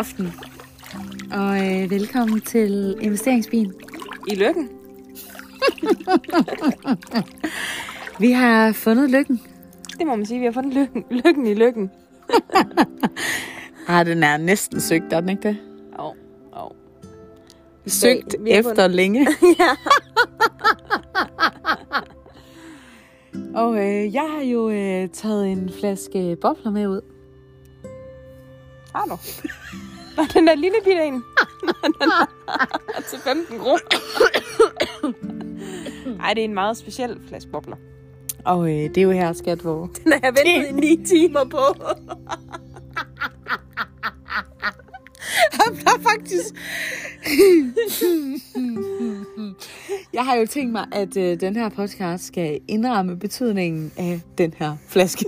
aften. 0.00 0.32
Og 1.32 1.66
øh, 1.82 1.90
velkommen 1.90 2.40
til 2.40 2.96
Investeringsbien. 3.00 3.74
I 4.28 4.34
lykken. 4.34 4.68
Vi 8.20 8.30
har 8.30 8.72
fundet 8.72 9.10
lykken. 9.10 9.40
Det 9.98 10.06
må 10.06 10.16
man 10.16 10.26
sige. 10.26 10.38
Vi 10.38 10.44
har 10.44 10.52
fundet 10.52 10.74
lykken, 10.74 11.04
lykken 11.10 11.46
i 11.46 11.54
lykken. 11.54 11.90
Ah, 13.88 14.06
den 14.06 14.22
er 14.22 14.36
næsten 14.36 14.80
søgt, 14.80 15.12
er 15.12 15.20
den 15.20 15.28
ikke 15.28 15.42
det? 15.48 15.56
Åh, 15.98 16.12
åh. 16.64 16.70
Søgt 17.86 18.36
vi 18.40 18.50
efter 18.50 18.70
fundet- 18.74 18.90
længe. 18.90 19.26
Og 23.54 23.76
øh, 23.78 24.14
jeg 24.14 24.28
har 24.36 24.42
jo 24.44 24.70
øh, 24.70 25.08
taget 25.08 25.52
en 25.52 25.70
flaske 25.80 26.36
bobler 26.42 26.70
med 26.70 26.86
ud. 26.86 27.00
Har 28.94 29.04
du? 29.04 29.16
Nå, 30.20 30.26
den 30.34 30.46
der 30.46 30.54
lille 30.54 30.76
bitte 30.84 31.04
en. 31.06 31.24
Til 33.10 33.18
15 33.18 33.58
kroner. 33.58 33.80
Ej, 36.22 36.34
det 36.34 36.40
er 36.40 36.44
en 36.44 36.54
meget 36.54 36.76
speciel 36.76 37.20
flaske 37.28 37.50
bobler. 37.50 37.76
Og 38.44 38.70
øh, 38.70 38.76
det 38.76 38.98
er 38.98 39.02
jo 39.02 39.10
her, 39.10 39.32
skat, 39.32 39.58
hvor... 39.58 39.86
Den 40.04 40.12
har 40.12 40.20
jeg 40.22 40.34
ventet 40.44 40.68
i 40.68 40.96
9 40.96 41.04
timer 41.04 41.44
på. 41.44 41.58
der 45.58 45.90
er 45.90 46.00
faktisk... 46.02 46.54
jeg 50.12 50.24
har 50.24 50.34
jo 50.34 50.46
tænkt 50.46 50.72
mig, 50.72 50.86
at 50.92 51.16
øh, 51.16 51.40
den 51.40 51.56
her 51.56 51.68
podcast 51.68 52.24
skal 52.24 52.60
indramme 52.68 53.16
betydningen 53.16 53.92
af 53.96 54.20
den 54.38 54.54
her 54.58 54.76
flaske. 54.88 55.24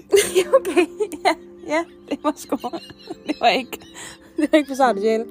okay, 0.60 0.86
ja, 1.24 1.34
ja, 1.68 1.84
det 2.10 2.18
var 2.22 2.32
sgu... 2.36 2.56
Det 3.26 3.36
var 3.40 3.48
ikke... 3.48 3.78
Det 4.42 4.52
var 4.52 4.58
ikke 4.58 4.68
for 4.68 4.74
sart 4.74 4.96
sjæl. 5.00 5.24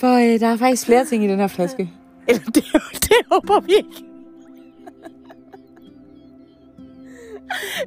For 0.00 0.14
øh, 0.14 0.40
der 0.40 0.46
er 0.46 0.56
faktisk 0.56 0.86
flere 0.86 1.04
ting 1.04 1.24
i 1.24 1.28
den 1.28 1.38
her 1.38 1.46
flaske. 1.46 1.90
Eller 2.28 2.44
det, 2.44 2.64
det 2.92 3.16
håber 3.32 3.60
vi 3.60 3.72
ikke. 3.72 3.88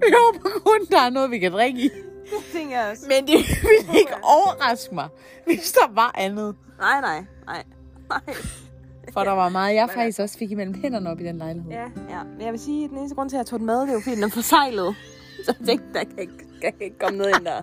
Vi 0.05 0.14
håber 0.17 0.50
kun, 0.59 0.86
der 0.92 1.00
er 1.02 1.09
noget, 1.09 1.31
vi 1.31 1.39
kan 1.39 1.52
drikke 1.52 1.80
i. 1.80 1.83
Det 1.83 2.45
tænker 2.53 2.80
jeg 2.81 2.92
også. 2.92 3.05
Men 3.08 3.27
det 3.27 3.33
vil 3.61 3.97
ikke 4.00 4.14
overraske 4.23 4.95
mig, 4.95 5.08
hvis 5.45 5.72
der 5.72 5.94
var 5.94 6.11
andet. 6.17 6.55
Nej, 6.80 7.02
nej, 7.02 7.23
nej. 7.45 7.64
Nej. 8.09 8.36
For 9.14 9.23
der 9.23 9.31
var 9.31 9.50
meget, 9.50 9.75
jeg 9.75 9.89
faktisk 9.94 10.20
også 10.20 10.38
fik 10.38 10.52
imellem 10.52 10.81
hænderne 10.81 11.09
op 11.09 11.20
i 11.20 11.23
den 11.23 11.38
lejlighed. 11.38 11.72
Ja, 11.72 11.86
ja. 12.09 12.23
Men 12.23 12.42
jeg 12.42 12.52
vil 12.52 12.59
sige, 12.59 12.83
at 12.83 12.89
den 12.89 12.97
eneste 12.97 13.16
grund 13.16 13.30
til, 13.30 13.36
at 13.36 13.39
jeg 13.39 13.45
tog 13.45 13.59
den 13.59 13.66
med, 13.66 13.81
det 13.81 13.89
er 13.89 13.94
jo 13.94 14.00
fordi, 14.00 14.16
den 14.16 14.23
er 14.23 14.30
forsejlet. 14.30 14.95
Så 15.45 15.55
jeg 15.59 15.67
tænkte, 15.67 15.88
der 15.94 16.03
kan 16.03 16.20
ikke, 16.20 16.33
der 16.61 16.70
kan 16.72 16.81
ikke 16.81 17.00
komme 17.00 17.17
noget 17.17 17.36
ind 17.38 17.45
der. 17.45 17.61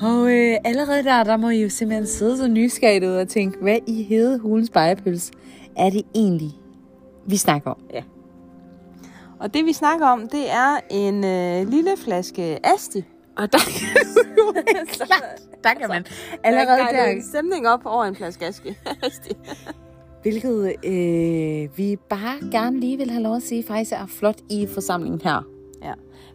Og 0.00 0.30
øh, 0.30 0.56
allerede 0.64 1.04
der, 1.04 1.24
der 1.24 1.36
må 1.36 1.48
I 1.48 1.62
jo 1.62 1.68
simpelthen 1.68 2.06
sidde 2.06 2.38
så 2.38 2.48
nysgerrigt 2.48 3.04
ud 3.04 3.10
og 3.10 3.28
tænke, 3.28 3.58
hvad 3.62 3.78
i 3.86 4.02
hede 4.02 4.38
hulens 4.38 4.66
spejepøls 4.66 5.30
er 5.76 5.90
det 5.90 6.02
egentlig, 6.14 6.50
vi 7.26 7.36
snakker 7.36 7.70
om? 7.70 7.78
Og 9.38 9.54
det, 9.54 9.64
vi 9.64 9.72
snakker 9.72 10.06
om, 10.06 10.28
det 10.28 10.50
er 10.50 10.80
en 10.90 11.24
øh, 11.24 11.68
lille 11.68 11.90
flaske 12.04 12.58
Asti. 12.66 13.04
Og 13.36 13.52
der 13.52 13.58
kan 13.58 14.86
klart, 15.06 15.40
der 15.64 15.74
kan 15.74 15.88
man 15.88 16.06
allerede 16.44 16.78
der... 16.78 16.90
der, 16.90 17.04
en 17.04 17.22
stemning 17.22 17.68
op 17.68 17.80
over 17.84 18.04
en 18.04 18.16
flaske. 18.16 18.78
Asti. 19.02 19.32
hvilket 20.22 20.74
øh, 20.84 21.78
vi 21.78 21.96
bare 22.08 22.50
gerne 22.50 22.80
lige 22.80 22.96
vil 22.98 23.10
have 23.10 23.22
lov 23.22 23.36
at 23.36 23.42
sige, 23.42 23.64
faktisk 23.66 23.92
er 23.92 24.06
flot 24.06 24.38
i 24.50 24.66
forsamlingen 24.74 25.20
her. 25.24 25.53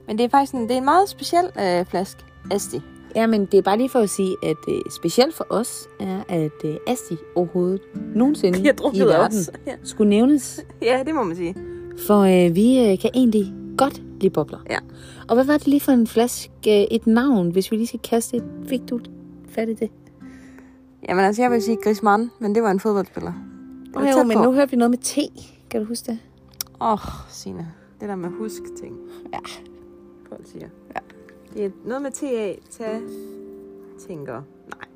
Ja. 0.09 0.13
Men 0.13 0.17
det 0.17 0.23
er 0.23 0.29
faktisk 0.29 0.53
en, 0.53 0.61
det 0.61 0.71
er 0.71 0.77
en 0.77 0.85
meget 0.85 1.09
speciel 1.09 1.45
øh, 1.59 1.85
flaske 1.85 2.23
Asti. 2.51 2.81
Jamen, 3.15 3.45
det 3.45 3.57
er 3.57 3.61
bare 3.61 3.77
lige 3.77 3.89
for 3.89 3.99
at 3.99 4.09
sige, 4.09 4.35
at 4.43 4.57
øh, 4.67 4.81
specielt 4.91 5.35
for 5.35 5.47
os 5.49 5.87
er, 5.99 6.23
at 6.29 6.51
øh, 6.65 6.75
Asti 6.87 7.15
overhovedet 7.35 7.81
nogensinde 8.15 8.59
i 8.59 8.63
verden 8.99 9.39
os. 9.39 9.49
Ja. 9.67 9.73
skulle 9.83 10.09
nævnes. 10.09 10.65
ja, 10.81 11.03
det 11.05 11.15
må 11.15 11.23
man 11.23 11.35
sige. 11.35 11.55
For 12.07 12.19
øh, 12.19 12.55
vi 12.55 12.79
øh, 12.79 12.99
kan 12.99 13.09
egentlig 13.13 13.53
godt 13.77 14.01
lide 14.21 14.29
bobler. 14.29 14.59
Ja. 14.69 14.77
Og 15.27 15.35
hvad 15.35 15.45
var 15.45 15.57
det 15.57 15.67
lige 15.67 15.81
for 15.81 15.91
en 15.91 16.07
flaske, 16.07 16.81
øh, 16.81 16.87
et 16.91 17.07
navn, 17.07 17.51
hvis 17.51 17.71
vi 17.71 17.75
lige 17.75 17.87
skal 17.87 17.99
kaste 17.99 18.37
et? 18.37 18.43
Fik 18.67 18.81
du 18.89 18.99
fat 19.49 19.69
i 19.69 19.73
det? 19.73 19.91
Jamen 21.09 21.25
altså, 21.25 21.41
jeg 21.41 21.51
vil 21.51 21.61
sige 21.61 21.77
Griezmann, 21.83 22.31
men 22.39 22.55
det 22.55 22.63
var 22.63 22.71
en 22.71 22.79
fodboldspiller. 22.79 23.33
Oh, 23.95 24.03
jo, 24.09 24.23
men 24.23 24.37
på. 24.37 24.43
nu 24.43 24.51
hørte 24.51 24.71
vi 24.71 24.77
noget 24.77 24.89
med 24.89 24.97
T. 24.97 25.17
Kan 25.69 25.81
du 25.81 25.87
huske 25.87 26.11
det? 26.11 26.19
Åh, 26.81 26.91
oh, 26.91 26.99
Signe. 27.29 27.67
Det 27.99 28.09
der 28.09 28.15
med 28.15 28.29
husk 28.29 28.61
ting. 28.81 28.95
Ja. 29.33 29.39
Folk 30.29 30.41
siger. 30.45 30.67
Ja. 30.95 31.00
Det 31.53 31.66
er 31.66 31.69
noget 31.85 32.01
med 32.01 32.12
TA. 32.12 32.53
Ta 32.69 33.00
tænker. 34.07 34.34
Nej. 34.34 34.88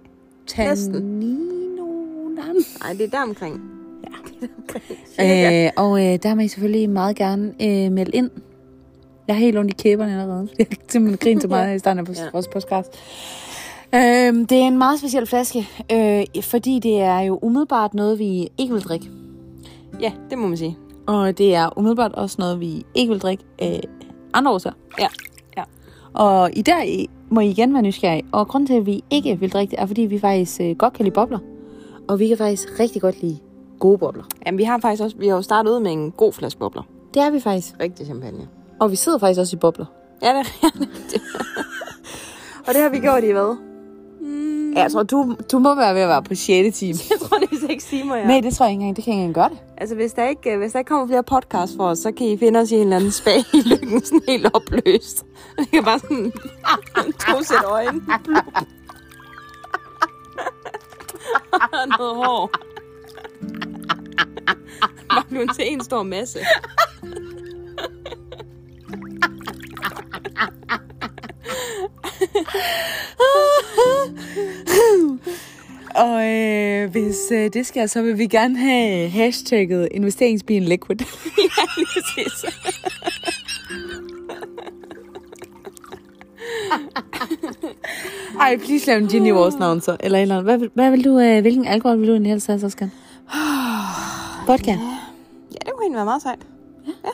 Tanino. 0.48 1.86
Nej, 2.82 2.94
det 2.94 3.02
er 3.02 3.10
der 3.10 3.22
omkring. 3.22 3.62
Ja. 4.04 4.48
Er. 5.18 5.66
Øh, 5.66 5.72
og 5.78 6.06
øh, 6.06 6.20
der 6.24 6.36
må 6.36 6.42
I 6.42 6.48
selvfølgelig 6.48 6.90
meget 6.90 7.16
gerne 7.16 7.54
øh, 7.62 7.92
melde 7.92 8.12
ind. 8.12 8.30
Jeg 9.28 9.36
har 9.36 9.40
helt 9.40 9.58
ondt 9.58 9.72
i 9.72 9.76
kæberne 9.84 10.12
allerede. 10.22 10.48
Jeg 10.60 10.68
kan 10.68 10.78
simpelthen 10.90 11.18
grine 11.18 11.40
til 11.40 11.50
mig 11.50 11.76
i 11.76 11.80
starten 11.80 12.08
af 12.08 12.16
Ja. 12.16 12.30
vores 12.34 12.48
podcast. 12.48 12.90
Øh, 13.96 14.00
det 14.50 14.52
er 14.52 14.68
en 14.68 14.78
meget 14.78 15.00
speciel 15.00 15.26
flaske, 15.26 15.68
øh, 15.92 16.44
fordi 16.44 16.80
det 16.80 17.00
er 17.02 17.20
jo 17.20 17.40
umiddelbart 17.42 17.94
noget, 17.94 18.20
vi 18.20 18.48
ikke 18.58 18.74
vil 18.74 18.84
drikke. 18.84 19.10
Ja, 20.02 20.12
det 20.30 20.38
må 20.38 20.48
man 20.48 20.58
sige. 20.58 20.78
Og 21.08 21.38
det 21.38 21.56
er 21.56 21.78
umiddelbart 21.78 22.12
også 22.14 22.36
noget, 22.40 22.60
vi 22.60 22.86
ikke 22.96 23.12
vil 23.12 23.22
drikke 23.22 23.44
af 23.60 23.84
andre 24.34 24.52
årsager. 24.52 24.76
Ja. 25.00 25.08
Ja. 25.58 25.64
Og 26.14 26.50
i 26.54 26.62
dag 26.62 27.10
må 27.30 27.40
I 27.40 27.50
igen 27.50 27.74
være 27.74 27.82
nysgerrige. 27.82 28.26
Og 28.32 28.48
grunden 28.48 28.68
til, 28.68 28.74
at 28.74 28.86
vi 28.86 29.04
ikke 29.10 29.40
vil 29.40 29.52
drikke 29.52 29.72
det, 29.72 29.80
er, 29.80 29.86
fordi 29.86 30.02
vi 30.02 30.20
faktisk 30.20 30.62
øh, 30.62 30.76
godt 30.76 30.94
kan 30.94 31.06
lide 31.06 31.14
bobler. 31.14 31.40
Og 32.08 32.20
vi 32.20 32.28
kan 32.28 32.38
faktisk 32.38 32.80
rigtig 32.80 33.02
godt 33.02 33.22
lide 33.22 33.38
gode 33.80 33.98
bobler. 33.98 34.24
Jamen, 34.46 34.58
vi 34.58 34.64
har 34.64 34.80
faktisk 34.80 35.04
også, 35.04 35.18
vi 35.18 35.28
har 35.28 35.36
jo 35.36 35.42
startet 35.42 35.72
ud 35.72 35.80
med 35.80 35.92
en 35.92 36.12
god 36.12 36.34
flaske 36.34 36.60
bobler. 36.60 36.84
Det 37.14 37.22
er 37.22 37.30
vi 37.30 37.40
faktisk. 37.40 37.74
Rigtig 37.80 38.06
champagne. 38.06 38.48
Og 38.80 38.92
vi 38.92 38.96
sidder 38.96 39.18
faktisk 39.18 39.40
også 39.40 39.56
i 39.56 39.60
bobler. 39.60 39.86
Ja, 40.22 40.28
det 40.28 40.38
er 40.38 40.66
rigtigt. 40.82 41.24
Og 42.68 42.74
det 42.74 42.82
har 42.82 42.90
vi 42.90 43.00
gjort 43.00 43.24
i 43.24 43.32
hvad? 43.32 43.58
Mm, 44.22 44.63
Ja, 44.76 44.82
jeg 44.82 44.92
tror, 44.92 45.04
du, 45.04 45.36
du 45.52 45.60
må 45.60 45.76
være 45.76 45.96
ved 45.96 46.02
at 46.02 46.10
være 46.10 46.24
på 46.24 46.36
6. 46.36 46.78
time. 46.78 46.94
jeg 47.10 47.20
tror, 47.20 47.38
det 47.38 47.50
er 47.52 47.68
6 47.68 47.84
timer, 47.86 48.16
ja. 48.16 48.28
Nej, 48.28 48.40
det 48.40 48.54
tror 48.54 48.66
jeg 48.66 48.72
ikke 48.74 48.82
engang. 48.82 48.96
Det 48.96 49.04
kan 49.04 49.14
jeg 49.14 49.22
ikke 49.22 49.28
engang 49.28 49.52
det. 49.52 49.60
Altså, 49.78 49.96
hvis 49.96 50.14
der, 50.14 50.28
ikke, 50.30 50.58
hvis 50.58 50.72
der 50.72 50.80
ikke 50.80 50.90
kommer 50.90 51.08
flere 51.08 51.24
podcasts 51.24 51.76
for 51.78 51.88
os, 51.88 52.00
så 52.00 52.12
kan 52.12 52.28
I 52.28 52.38
finde 52.38 52.60
os 52.60 52.72
i 52.72 52.76
en 52.76 52.82
eller 52.82 52.96
anden 52.96 53.12
spag 53.12 53.40
i 53.54 53.62
lykken, 53.66 54.06
sådan 54.06 54.22
helt 54.28 54.48
opløst. 54.54 55.26
Vi 55.58 55.66
kan 55.74 55.84
bare 55.84 56.00
sådan 56.00 56.32
to 57.28 57.44
sæt 57.44 57.64
øjne. 57.66 58.02
Noget 61.98 62.16
hår. 62.16 62.50
Bare 65.10 65.24
blevet 65.30 65.50
til 65.56 65.72
en 65.74 65.84
stor 65.84 66.04
masse. 66.04 66.40
Og 76.04 76.26
øh, 76.28 76.92
hvis 76.92 77.32
øh, 77.32 77.50
det 77.54 77.66
sker, 77.66 77.86
så 77.86 78.02
vil 78.02 78.18
vi 78.18 78.28
gerne 78.28 78.58
have 78.58 79.10
hashtagget 79.10 79.88
investeringsbilen 79.92 80.70
liquid. 80.70 80.98
ja, 81.38 81.64
lige 81.78 81.88
præcis. 81.94 82.46
Ej, 88.40 88.58
please 88.58 88.88
lav 88.88 88.98
en 88.98 89.08
gin 89.08 89.26
i 89.26 89.32
vores 89.32 89.56
navn 89.56 89.82
så. 89.82 89.98
Eller, 90.00 90.20
eller 90.20 90.42
hvad, 90.42 90.58
vil- 90.58 90.72
hvad 90.74 90.92
vil 90.92 91.04
du, 91.06 91.20
øh, 91.20 91.42
hvilken 91.42 91.66
alkohol 91.68 92.00
vil 92.00 92.08
du 92.08 92.12
egentlig 92.14 92.32
helst 92.32 92.48
have, 92.48 92.60
så 92.60 92.70
skal? 92.70 92.90
Vodka. 94.48 94.72
Ja, 94.72 94.78
det 95.52 95.72
kunne 95.74 95.82
egentlig 95.84 95.96
være 95.96 96.06
meget 96.06 96.22
sejt. 96.22 96.40
Ja. 96.88 96.92
ja. 97.06 97.10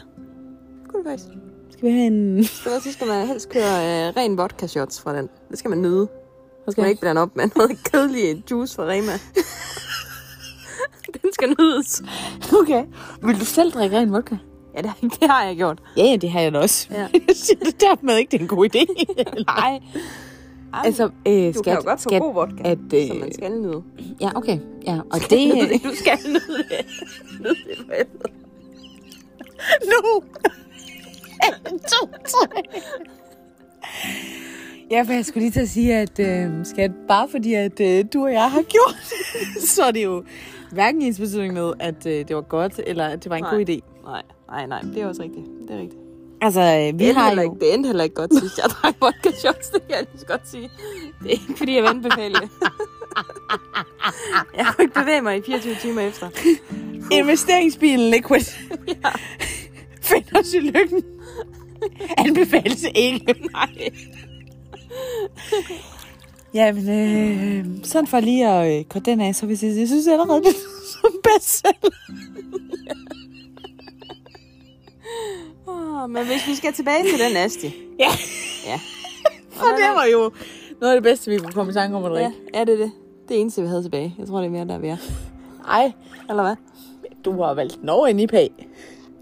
Det 0.84 0.88
kunne 0.92 1.04
det 1.04 1.10
faktisk. 1.12 1.30
Skal 1.72 1.88
vi 1.90 1.94
have 1.94 2.08
en... 2.08 2.44
Så, 2.44 2.70
så 2.84 2.92
skal 2.92 3.08
man 3.08 3.28
helst 3.28 3.50
køre 3.50 3.64
øh, 3.64 4.14
ren 4.18 4.38
vodka 4.38 4.68
shots 4.68 5.02
fra 5.02 5.18
den. 5.18 5.30
Det 5.52 5.60
skal 5.60 5.70
man 5.70 5.82
nyde. 5.82 6.08
Så 6.70 6.72
skal 6.72 6.82
Okay. 6.82 6.86
man 6.86 6.90
ikke 6.90 7.02
blande 7.02 7.22
op 7.22 7.36
med 7.36 7.50
noget 7.56 7.84
kedelig 7.84 8.44
juice 8.52 8.76
fra 8.76 8.84
Rema. 8.84 9.12
den 11.22 11.34
skal 11.34 11.56
nydes. 11.60 12.04
Okay. 12.62 12.84
Vil 13.24 13.40
du 13.40 13.46
selv 13.46 13.72
drikke 13.72 13.98
ren 13.98 14.14
vodka? 14.14 14.36
Ja, 14.76 14.82
det, 14.82 14.92
det 15.20 15.30
har 15.30 15.44
jeg 15.44 15.56
gjort. 15.56 15.80
Ja, 15.98 16.04
ja, 16.04 16.16
det 16.16 16.32
har 16.32 16.40
jeg 16.40 16.52
da 16.54 16.60
også. 16.60 16.88
Ja. 16.92 17.08
Det 17.66 17.82
dermed 17.82 18.18
ikke, 18.18 18.32
det 18.32 18.38
er 18.38 18.42
en 18.42 18.48
god 18.48 18.76
idé. 18.76 18.86
Nej. 19.56 19.80
altså, 20.74 21.10
øh, 21.28 21.54
du 21.54 21.54
skat, 21.54 21.64
kan 21.64 21.74
jo 21.76 21.82
godt 21.90 22.02
få 22.02 22.10
skat, 22.10 22.22
god 22.22 22.34
vodka, 22.34 22.62
at, 22.64 22.78
øh, 22.94 23.08
som 23.08 23.18
man 23.18 23.34
skal 23.34 23.52
nyde. 23.52 23.84
Ja, 24.22 24.30
okay. 24.36 24.60
Ja, 24.88 25.00
og 25.12 25.20
det... 25.30 25.82
du 25.84 25.92
skal 25.96 26.18
nyde 26.28 26.64
det. 26.70 26.86
Nyde 27.40 27.56
det 27.70 27.78
for 27.78 27.94
helvede. 27.94 28.34
nu! 29.92 30.24
En, 31.70 31.80
to, 31.80 32.08
tre. 32.28 32.62
Ja, 34.92 35.02
for 35.02 35.14
jeg 35.14 35.26
skulle 35.26 35.42
lige 35.44 35.52
til 35.52 35.60
at 35.60 35.70
sige, 35.70 35.96
at 35.96 36.20
øh, 36.20 36.50
skat, 36.66 36.92
bare 37.08 37.28
fordi 37.32 37.54
at 37.54 37.80
øh, 37.80 38.06
du 38.14 38.24
og 38.24 38.34
jeg 38.34 38.52
har 38.52 38.62
gjort 38.62 38.96
det, 39.54 39.64
så 39.70 39.84
er 39.84 39.92
det 39.92 40.04
jo 40.04 40.24
hverken 40.72 41.02
ens 41.02 41.20
betydning 41.20 41.54
med, 41.54 41.74
at 41.80 42.06
øh, 42.06 42.28
det 42.28 42.36
var 42.36 42.42
godt, 42.42 42.80
eller 42.88 43.06
at 43.06 43.24
det 43.24 43.30
var 43.30 43.36
en 43.36 43.44
Nej. 43.44 43.52
god 43.54 43.70
idé. 43.70 44.04
Nej, 44.04 44.22
nej, 44.50 44.66
nej. 44.66 44.82
Det 44.82 45.02
er 45.02 45.08
også 45.08 45.24
rigtigt. 45.24 45.46
Det 45.68 45.76
er 45.76 45.80
rigtigt. 45.80 46.02
Altså, 46.42 46.62
øh, 46.62 47.00
vi 47.00 47.06
Det 47.06 47.16
har 47.16 47.34
jo... 47.36 47.42
ikke, 47.42 47.56
det 47.60 47.74
endte 47.74 47.88
heller 47.88 48.04
ikke 48.04 48.16
godt 48.16 48.34
sidst. 48.40 48.58
Jeg 48.58 48.66
drak 48.70 48.96
vodka 49.02 49.32
shots, 49.40 49.70
det 49.70 49.82
kan 49.88 49.92
jeg 49.98 50.06
lige 50.14 50.26
godt 50.26 50.50
sige. 50.50 50.70
Det 51.24 51.28
er 51.28 51.32
ikke, 51.32 51.54
fordi 51.58 51.76
jeg 51.76 51.84
vil 51.84 51.90
anbefale 51.90 52.36
det. 52.36 52.50
jeg 54.58 54.66
kunne 54.76 54.84
ikke 54.84 54.94
bevæge 54.94 55.22
mig 55.22 55.38
i 55.38 55.42
24 55.42 55.76
timer 55.82 56.02
efter. 56.02 56.30
Investeringsbilen 57.12 58.10
Liquid. 58.10 58.42
ja. 59.04 59.10
Find 60.02 60.36
os 60.40 60.54
i 60.54 60.60
lykken. 60.60 61.04
Anbefales 62.18 62.86
ikke. 62.96 63.36
Nej. 63.54 63.90
Ja, 66.54 66.72
men 66.72 66.90
øh, 66.90 67.66
sådan 67.84 68.08
for 68.08 68.20
lige 68.20 68.48
at 68.48 68.80
øh, 68.80 68.86
korte 68.86 69.12
den 69.12 69.22
af, 69.22 69.36
så 69.36 69.46
vil 69.46 69.52
jeg 69.54 69.60
sige, 69.60 69.80
jeg 69.80 69.88
synes 69.88 70.08
allerede, 70.08 70.40
det 70.46 70.48
er 70.50 70.54
som 71.02 71.12
bestseller. 71.24 71.92
Oh, 75.68 76.10
men 76.10 76.26
hvis 76.26 76.48
vi 76.48 76.56
skal 76.56 76.74
tilbage 76.74 77.04
til 77.04 77.20
den 77.28 77.38
Asti. 77.38 77.76
Ja. 78.00 78.10
Ja. 78.66 78.80
Og 79.60 79.78
det 79.78 79.86
var 79.96 80.06
jo 80.12 80.32
noget 80.82 80.94
af 80.94 80.96
det 80.96 81.04
bedste, 81.04 81.32
vi 81.32 81.38
kunne 81.38 81.52
komme 81.52 81.72
i 81.72 81.74
tanke 81.74 81.98
om 81.98 82.06
at 82.06 82.12
Ja, 82.12 82.16
drikke. 82.16 82.38
er 82.54 82.64
det 82.64 82.80
det? 82.80 82.92
Det 83.30 83.38
er 83.38 83.42
eneste, 83.42 83.62
vi 83.62 83.68
havde 83.68 83.84
tilbage. 83.84 84.16
Jeg 84.20 84.28
tror, 84.28 84.38
det 84.38 84.46
er 84.46 84.50
mere, 84.52 84.66
der 84.66 84.74
er 84.74 84.78
ved 84.80 84.98
Ej, 85.68 85.92
Eller 86.30 86.44
hvad? 86.44 86.56
du 87.26 87.42
har 87.42 87.54
valgt 87.54 87.84
Norge 87.84 88.10
ind 88.10 88.22
i 88.22 88.28
pag. 88.28 88.52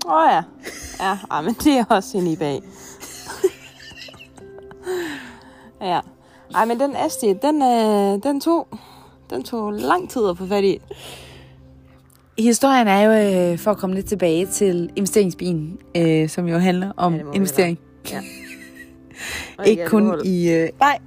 Åh 0.06 0.14
oh, 0.14 0.28
ja. 0.32 0.44
Ja, 1.00 1.42
men 1.42 1.54
det 1.54 1.74
er 1.74 1.86
også 1.90 2.18
en 2.18 2.28
i 2.28 2.36
bag. 2.36 2.62
Ja. 5.82 6.00
Ej, 6.56 6.66
men 6.66 6.80
den 6.80 6.96
Asti, 6.96 7.34
den, 7.34 7.62
øh, 7.62 8.24
den, 8.24 8.42
tog, 8.42 8.68
den 9.30 9.44
tog 9.44 9.74
lang 9.74 10.10
tid 10.10 10.22
at 10.30 10.38
få 10.38 10.48
fat 10.48 10.64
i. 10.64 10.82
Historien 12.40 12.88
er 12.88 13.02
jo, 13.02 13.12
øh, 13.52 13.58
for 13.58 13.72
at 13.72 13.78
komme 13.78 13.96
lidt 13.96 14.06
tilbage 14.06 14.46
til 14.46 14.90
investeringsbilen, 14.96 15.78
øh, 15.96 16.30
som 16.30 16.48
jo 16.48 16.58
handler 16.58 16.92
om 16.98 17.16
Ja, 17.16 17.22
investering. 17.34 17.80
Ja. 18.12 18.22
Ikke 19.66 19.86
kun 19.86 20.22
i... 20.26 20.50
Øh, 20.50 20.70
nej. 20.80 20.98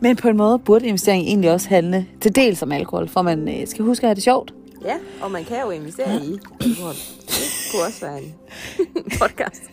Men 0.00 0.16
på 0.16 0.28
en 0.28 0.36
måde 0.36 0.58
burde 0.58 0.86
investering 0.86 1.26
egentlig 1.26 1.50
også 1.52 1.68
handle 1.68 2.06
til 2.20 2.36
dels 2.36 2.62
om 2.62 2.72
alkohol, 2.72 3.08
for 3.08 3.22
man 3.22 3.48
øh, 3.48 3.66
skal 3.66 3.84
huske 3.84 4.04
at 4.04 4.08
have 4.08 4.14
det 4.14 4.22
sjovt. 4.22 4.54
Ja, 4.84 4.96
og 5.20 5.30
man 5.30 5.44
kan 5.44 5.60
jo 5.60 5.70
investere 5.70 6.24
i 6.24 6.38
alkohol. 6.60 6.94
Det 7.26 7.68
kunne 7.72 7.82
også 7.86 8.00
være 8.06 8.18
en 8.22 8.34
podcast. 9.20 9.62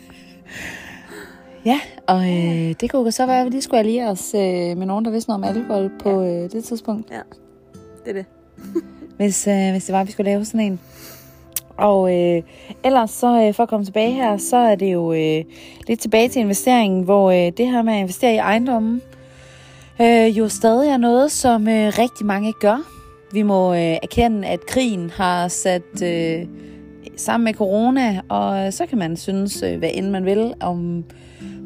Ja, 1.70 1.80
og 2.08 2.22
øh, 2.22 2.76
det 2.82 2.92
kunne 2.92 3.12
så 3.12 3.26
være, 3.26 3.40
at 3.40 3.46
vi 3.46 3.50
lige 3.50 3.62
skulle 3.62 3.80
alliere 3.80 4.10
os 4.10 4.34
øh, 4.34 4.78
med 4.78 4.86
nogen, 4.86 5.06
der 5.06 5.12
vidste 5.12 5.30
noget 5.30 5.44
om 5.44 5.56
alkohol 5.56 5.92
på 6.00 6.22
øh, 6.22 6.52
det 6.52 6.64
tidspunkt. 6.64 7.12
Ja, 7.12 7.22
det 8.06 8.10
er 8.10 8.14
det. 8.14 8.26
hvis, 9.18 9.48
øh, 9.48 9.72
hvis 9.72 9.86
det 9.86 9.94
var, 9.94 10.02
at 10.02 10.08
vi 10.08 10.12
skulle 10.12 10.32
lave 10.32 10.46
sådan 10.46 10.60
en. 10.60 10.80
Og 11.78 12.18
øh, 12.18 12.44
ellers 12.84 13.12
så 13.12 13.44
øh, 13.44 13.54
for 13.54 13.64
at 13.64 13.70
komme 13.70 13.86
tilbage 13.86 14.12
her, 14.12 14.38
så 14.38 14.58
er 14.58 14.76
det 14.76 14.94
jo 14.94 15.14
øh, 15.14 15.44
lidt 15.88 16.00
tilbage 16.00 16.30
til 16.30 16.40
investeringen, 16.40 17.04
hvor 17.04 17.32
øh, 17.32 17.52
det 17.58 17.68
her 17.68 17.82
med 17.82 17.94
at 17.94 18.00
investere 18.00 18.34
i 18.34 18.38
ejendommen 18.38 19.02
øh, 20.02 20.38
jo 20.38 20.50
stadig 20.50 20.90
er 20.90 20.98
noget, 20.98 21.32
som 21.32 21.68
øh, 21.68 21.94
rigtig 22.00 22.26
mange 22.26 22.54
gør. 22.62 22.78
Vi 23.34 23.42
må 23.42 23.74
øh, 23.74 23.80
erkende, 23.80 24.48
at 24.48 24.66
krigen 24.66 25.10
har 25.10 25.48
sat 25.48 26.04
øh, 26.04 26.46
sammen 27.18 27.46
med 27.46 27.54
corona, 27.54 28.22
og 28.30 28.74
så 28.74 28.86
kan 28.86 28.98
man 28.98 29.18
synes, 29.18 29.64
øh, 29.64 29.78
hvad 29.78 29.90
end 29.94 30.10
man 30.10 30.26
vil, 30.26 30.54
om 30.60 31.06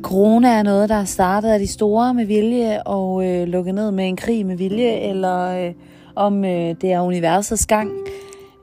corona 0.04 0.50
er 0.50 0.64
noget, 0.64 0.90
der 0.90 0.96
er 0.96 1.06
startet 1.06 1.50
af 1.50 1.60
de 1.60 1.68
store 1.68 2.14
med 2.14 2.26
vilje 2.26 2.84
og 2.84 3.26
øh, 3.28 3.48
lukket 3.48 3.76
ned 3.76 3.92
med 3.92 4.08
en 4.08 4.16
krig 4.16 4.46
med 4.46 4.58
vilje, 4.58 4.92
eller 4.92 5.68
øh, 5.68 5.74
om 6.16 6.46
øh, 6.46 6.76
det 6.82 6.92
er 6.92 7.02
universets 7.02 7.66
gang. 7.66 7.92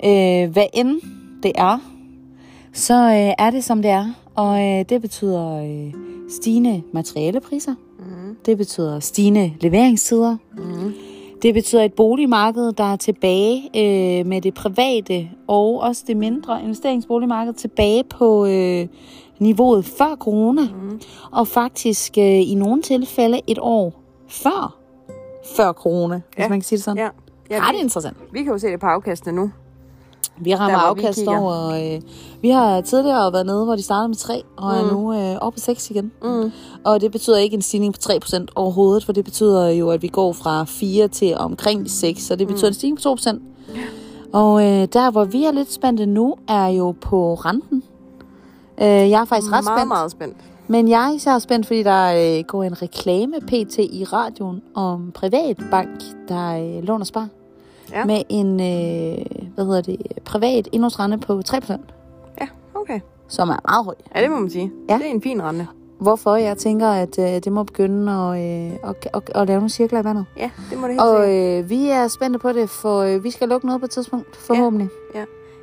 Øh, 0.05 0.51
hvad 0.51 0.67
end 0.75 1.01
det 1.43 1.53
er, 1.55 1.79
så 2.73 2.95
øh, 2.95 3.47
er 3.47 3.51
det 3.51 3.65
som 3.65 3.83
det 3.83 3.91
er, 3.91 4.07
og 4.35 4.61
øh, 4.61 4.85
det 4.89 5.01
betyder 5.01 5.57
øh, 5.57 5.93
stigende 6.31 6.83
materialepriser. 6.93 7.75
Mm. 7.99 8.37
Det 8.47 8.59
betyder 8.59 9.01
stigende 9.01 9.53
leveringstider. 9.61 10.37
Mm. 10.57 10.93
Det 11.43 11.55
betyder 11.55 11.83
et 11.83 11.93
boligmarked, 11.93 12.73
der 12.73 12.93
er 12.93 12.97
tilbage 12.97 13.63
øh, 13.77 14.27
med 14.27 14.41
det 14.41 14.55
private 14.55 15.29
og 15.47 15.81
også 15.81 16.05
det 16.07 16.17
mindre 16.17 16.63
investeringsboligmarked 16.63 17.53
tilbage 17.53 18.05
på 18.05 18.47
øh, 18.47 18.87
niveauet 19.41 19.85
før 19.85 20.17
corona. 20.21 20.63
Mm. 20.63 21.01
Og 21.33 21.49
faktisk 21.49 22.19
øh, 22.19 22.25
i 22.25 22.55
nogle 22.55 22.83
tilfælde 22.83 23.41
et 23.47 23.59
år 23.63 23.93
før, 24.29 24.77
før 25.57 25.73
corona, 25.73 26.15
hvis 26.15 26.43
Ja. 26.45 26.49
man 26.49 26.59
kan 26.59 26.65
sige 26.65 26.77
det 26.77 26.85
sådan. 26.85 26.99
Ja. 26.99 27.09
ja 27.57 27.61
Ret 27.69 27.75
vi, 27.75 27.81
interessant. 27.81 28.17
vi 28.33 28.43
kan 28.43 28.53
jo 28.53 28.59
se 28.59 28.67
det 28.67 28.81
på 28.81 28.87
afkastene 28.87 29.33
nu. 29.37 29.51
Vi 30.43 30.55
rammer 30.55 30.79
Der, 30.79 30.95
vi 30.95 31.01
afkast 31.01 31.19
kigger. 31.19 31.39
over... 31.41 31.95
Øh, 31.95 32.01
vi 32.43 32.51
har 32.51 32.81
tidligere 32.81 33.33
været 33.33 33.47
nede, 33.47 33.65
hvor 33.65 33.77
de 33.77 33.83
startede 33.83 34.09
med 34.09 34.17
3, 34.17 34.43
og 34.57 34.71
er 34.77 34.83
Mm. 34.83 34.89
nu 34.89 35.13
øh, 35.15 35.37
oppe 35.41 35.57
på 35.57 35.61
6 35.61 35.91
igen. 35.91 36.13
Mm. 36.23 36.53
Og 36.85 37.01
det 37.01 37.13
betyder 37.13 37.39
ikke 37.39 37.55
en 37.55 37.63
stigning 37.63 37.95
på 37.95 37.99
3% 38.13 38.45
overhovedet, 38.55 39.05
for 39.05 39.13
det 39.13 39.25
betyder 39.25 39.69
jo, 39.69 39.91
at 39.91 40.03
vi 40.03 40.09
går 40.09 40.33
fra 40.33 40.65
4 40.65 41.09
til 41.09 41.37
omkring 41.37 41.85
de 41.85 41.91
6, 41.91 42.23
så 42.23 42.37
det 42.37 42.49
betyder 42.49 42.69
en 42.69 42.75
stigning 42.75 42.99
på 43.03 43.09
2%. 43.09 43.39
Og 44.33 44.63
øh, 44.63 44.89
der, 44.93 45.11
hvor 45.11 45.25
vi 45.25 45.45
er 45.45 45.53
lidt 45.53 45.73
spændte 45.73 46.07
nu, 46.07 46.35
er 46.49 46.67
jo 46.67 46.95
på 47.01 47.35
renten. 47.35 47.83
Øh, 48.83 48.87
jeg 49.11 49.21
er 49.21 49.25
faktisk 49.25 49.53
ret 49.53 49.65
meget, 49.65 49.79
spændt. 49.79 49.89
meget 49.89 50.11
spændt. 50.11 50.37
Men 50.69 50.89
jeg 50.89 51.09
er 51.11 51.15
især 51.15 51.39
spændt, 51.39 51.67
fordi 51.67 51.83
der 51.83 52.39
øh, 52.39 52.45
går 52.45 52.63
en 52.65 52.83
reklame 52.83 53.35
pt. 53.41 53.79
i 53.79 54.05
radioen 54.13 54.63
om 54.75 55.11
privatbank, 55.15 56.01
der 56.29 56.77
øh, 56.79 56.83
låner 56.85 57.05
spar. 57.05 57.29
Ja. 57.93 58.05
Med 58.05 58.23
en, 58.29 58.47
øh, 58.61 59.25
hvad 59.55 59.65
hedder 59.65 59.81
det, 59.81 59.97
privat 60.25 60.69
indlånsrente 60.73 61.19
på 61.19 61.43
3%, 61.49 61.73
Ja, 62.41 62.47
okay. 62.75 63.01
som 63.29 63.49
er 63.49 63.57
meget 63.69 63.85
høj. 63.85 63.95
Ja, 64.17 64.23
det 64.23 64.31
må 64.31 64.37
man 64.41 64.51
sige. 64.51 64.73
Ja. 64.89 64.95
Det 64.99 65.07
er 65.07 65.11
en 65.11 65.23
fin 65.23 65.43
rente. 65.43 65.67
Hvorfor 66.01 66.37
jeg 66.37 66.57
tænker, 66.57 66.89
at 66.89 67.19
øh, 67.19 67.25
det 67.27 67.53
må 67.53 67.63
begynde 67.63 68.13
at, 68.13 68.41
øh, 68.41 68.91
at, 68.91 69.09
at, 69.15 69.31
at 69.35 69.47
lave 69.47 69.57
nogle 69.59 69.71
cirkler 69.71 70.01
i 70.01 70.05
vandet. 70.05 70.25
Ja, 70.37 70.51
det 70.71 70.79
må 70.79 70.87
det 70.87 70.93
helt 70.95 71.03
Og 71.03 71.25
sikkert. 71.25 71.65
øh, 71.65 71.71
vi 71.71 71.89
er 71.89 72.09
spændte 72.09 72.39
på 72.39 72.53
det, 72.53 72.71
for 72.71 72.99
øh, 73.01 73.25
vi 73.25 73.31
skal 73.31 73.49
lukke 73.49 73.67
noget 73.67 73.81
på 73.81 73.85
et 73.85 73.91
tidspunkt, 73.91 74.37
forhåbentlig. 74.37 74.89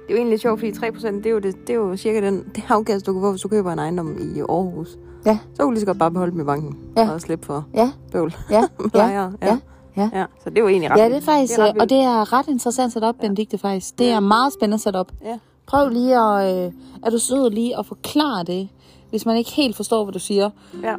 Det 0.08 0.14
er 0.14 0.18
jo 0.18 0.18
egentlig 0.18 0.40
sjovt, 0.40 0.60
fordi 0.60 0.72
3% 0.72 1.08
det 1.08 1.26
er 1.26 1.30
jo, 1.30 1.40
det, 1.40 1.56
det 1.68 1.70
er 1.70 1.78
jo 1.78 1.98
cirka 1.98 2.22
den, 2.22 2.44
det 2.56 2.64
afkast, 2.70 3.06
du 3.06 3.14
kan 3.14 3.22
få, 3.22 3.30
hvis 3.32 3.42
du 3.42 3.48
køber 3.48 3.72
en 3.74 3.80
ejendom 3.80 4.18
i 4.36 4.40
Aarhus. 4.40 4.98
Ja. 5.26 5.38
Så 5.54 5.58
kan 5.58 5.66
du 5.66 5.72
lige 5.72 5.80
så 5.80 5.86
godt 5.86 6.00
bare 6.00 6.12
beholde 6.12 6.32
dem 6.32 6.42
i 6.42 6.44
banken. 6.44 6.78
Ja. 6.98 7.10
Og 7.14 7.22
slippe 7.22 7.46
for 7.46 7.66
Ja, 7.74 7.92
bøvl. 8.12 8.36
ja, 8.50 8.56
ja, 8.62 8.66
lejere. 8.94 9.34
ja, 9.42 9.58
ja. 9.98 10.10
ja. 10.14 10.26
Så 10.44 10.50
det 10.50 10.58
er 10.58 10.62
jo 10.62 10.68
egentlig 10.68 10.92
ret 10.92 10.98
ja, 10.98 11.06
det 11.10 11.16
er 11.16 11.22
faktisk, 11.22 11.56
det 11.56 11.64
er 11.64 11.68
øh, 11.68 11.74
og 11.80 11.90
det 11.90 11.98
er 11.98 12.34
ret 12.34 12.48
interessant 12.48 12.94
sat 12.94 13.04
op, 13.04 13.16
Benedikte, 13.22 13.58
faktisk. 13.58 14.00
Det 14.00 14.10
er 14.12 14.20
meget 14.20 14.54
spændende 14.54 14.84
sat 14.84 14.96
op. 14.96 15.12
Ja. 15.26 15.38
Prøv 15.68 15.90
lige 15.90 16.18
at, 16.20 16.66
øh, 16.66 16.72
er 17.06 17.10
du 17.10 17.18
sød 17.20 17.50
lige 17.52 17.80
at 17.80 17.86
forklare 17.86 18.44
det, 18.44 18.70
hvis 19.10 19.26
man 19.26 19.38
ikke 19.38 19.52
helt 19.52 19.76
forstår, 19.76 20.04
hvad 20.04 20.14
du 20.14 20.20
siger. 20.20 20.50
Ja. 20.84 20.96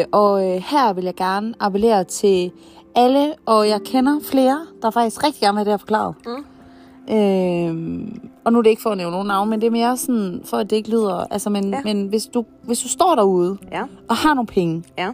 Øh, 0.00 0.04
og 0.12 0.44
øh, 0.50 0.62
her 0.66 0.92
vil 0.92 1.04
jeg 1.04 1.14
gerne 1.14 1.54
appellere 1.60 2.04
til 2.04 2.52
alle, 2.94 3.34
og 3.46 3.68
jeg 3.68 3.80
kender 3.84 4.20
flere, 4.22 4.60
der 4.82 4.90
faktisk 4.90 5.24
rigtig 5.24 5.40
gerne 5.40 5.54
vil 5.54 5.58
have 5.58 5.64
det 5.64 5.72
her 5.72 5.78
forklaret. 5.78 6.14
Mm. 6.26 6.44
Øh, 7.10 8.08
og 8.44 8.52
nu 8.52 8.58
er 8.58 8.62
det 8.62 8.70
ikke 8.70 8.82
for 8.82 8.90
at 8.90 8.96
nævne 8.96 9.12
nogen 9.12 9.26
navn, 9.28 9.50
men 9.50 9.60
det 9.60 9.66
er 9.66 9.70
mere 9.70 9.96
sådan, 9.96 10.40
for 10.44 10.56
at 10.56 10.70
det 10.70 10.76
ikke 10.76 10.90
lyder... 10.90 11.26
Altså, 11.30 11.50
men, 11.50 11.70
Ja. 11.70 11.80
men 11.84 12.06
hvis, 12.06 12.26
du, 12.26 12.44
hvis 12.62 12.80
du 12.80 12.88
står 12.88 13.14
derude 13.14 13.58
Ja. 13.72 13.82
og 14.08 14.16
har 14.16 14.34
nogle 14.34 14.46
penge, 14.46 14.84
Ja. 14.98 15.10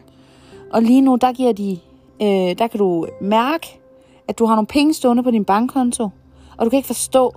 og 0.73 0.83
lige 0.83 1.01
nu, 1.01 1.17
der 1.21 1.33
giver 1.33 1.53
de... 1.53 1.79
Øh, 2.23 2.59
der 2.59 2.67
kan 2.67 2.79
du 2.79 3.07
mærke, 3.21 3.81
at 4.29 4.39
du 4.39 4.47
har 4.47 4.55
nogle 4.55 4.67
penge 4.67 4.95
stående 4.95 5.23
på 5.23 5.31
din 5.31 5.45
bankkonto, 5.45 6.09
og 6.57 6.65
du 6.65 6.71
kan 6.71 6.77
ikke 6.77 6.87
forstå, 6.87 7.33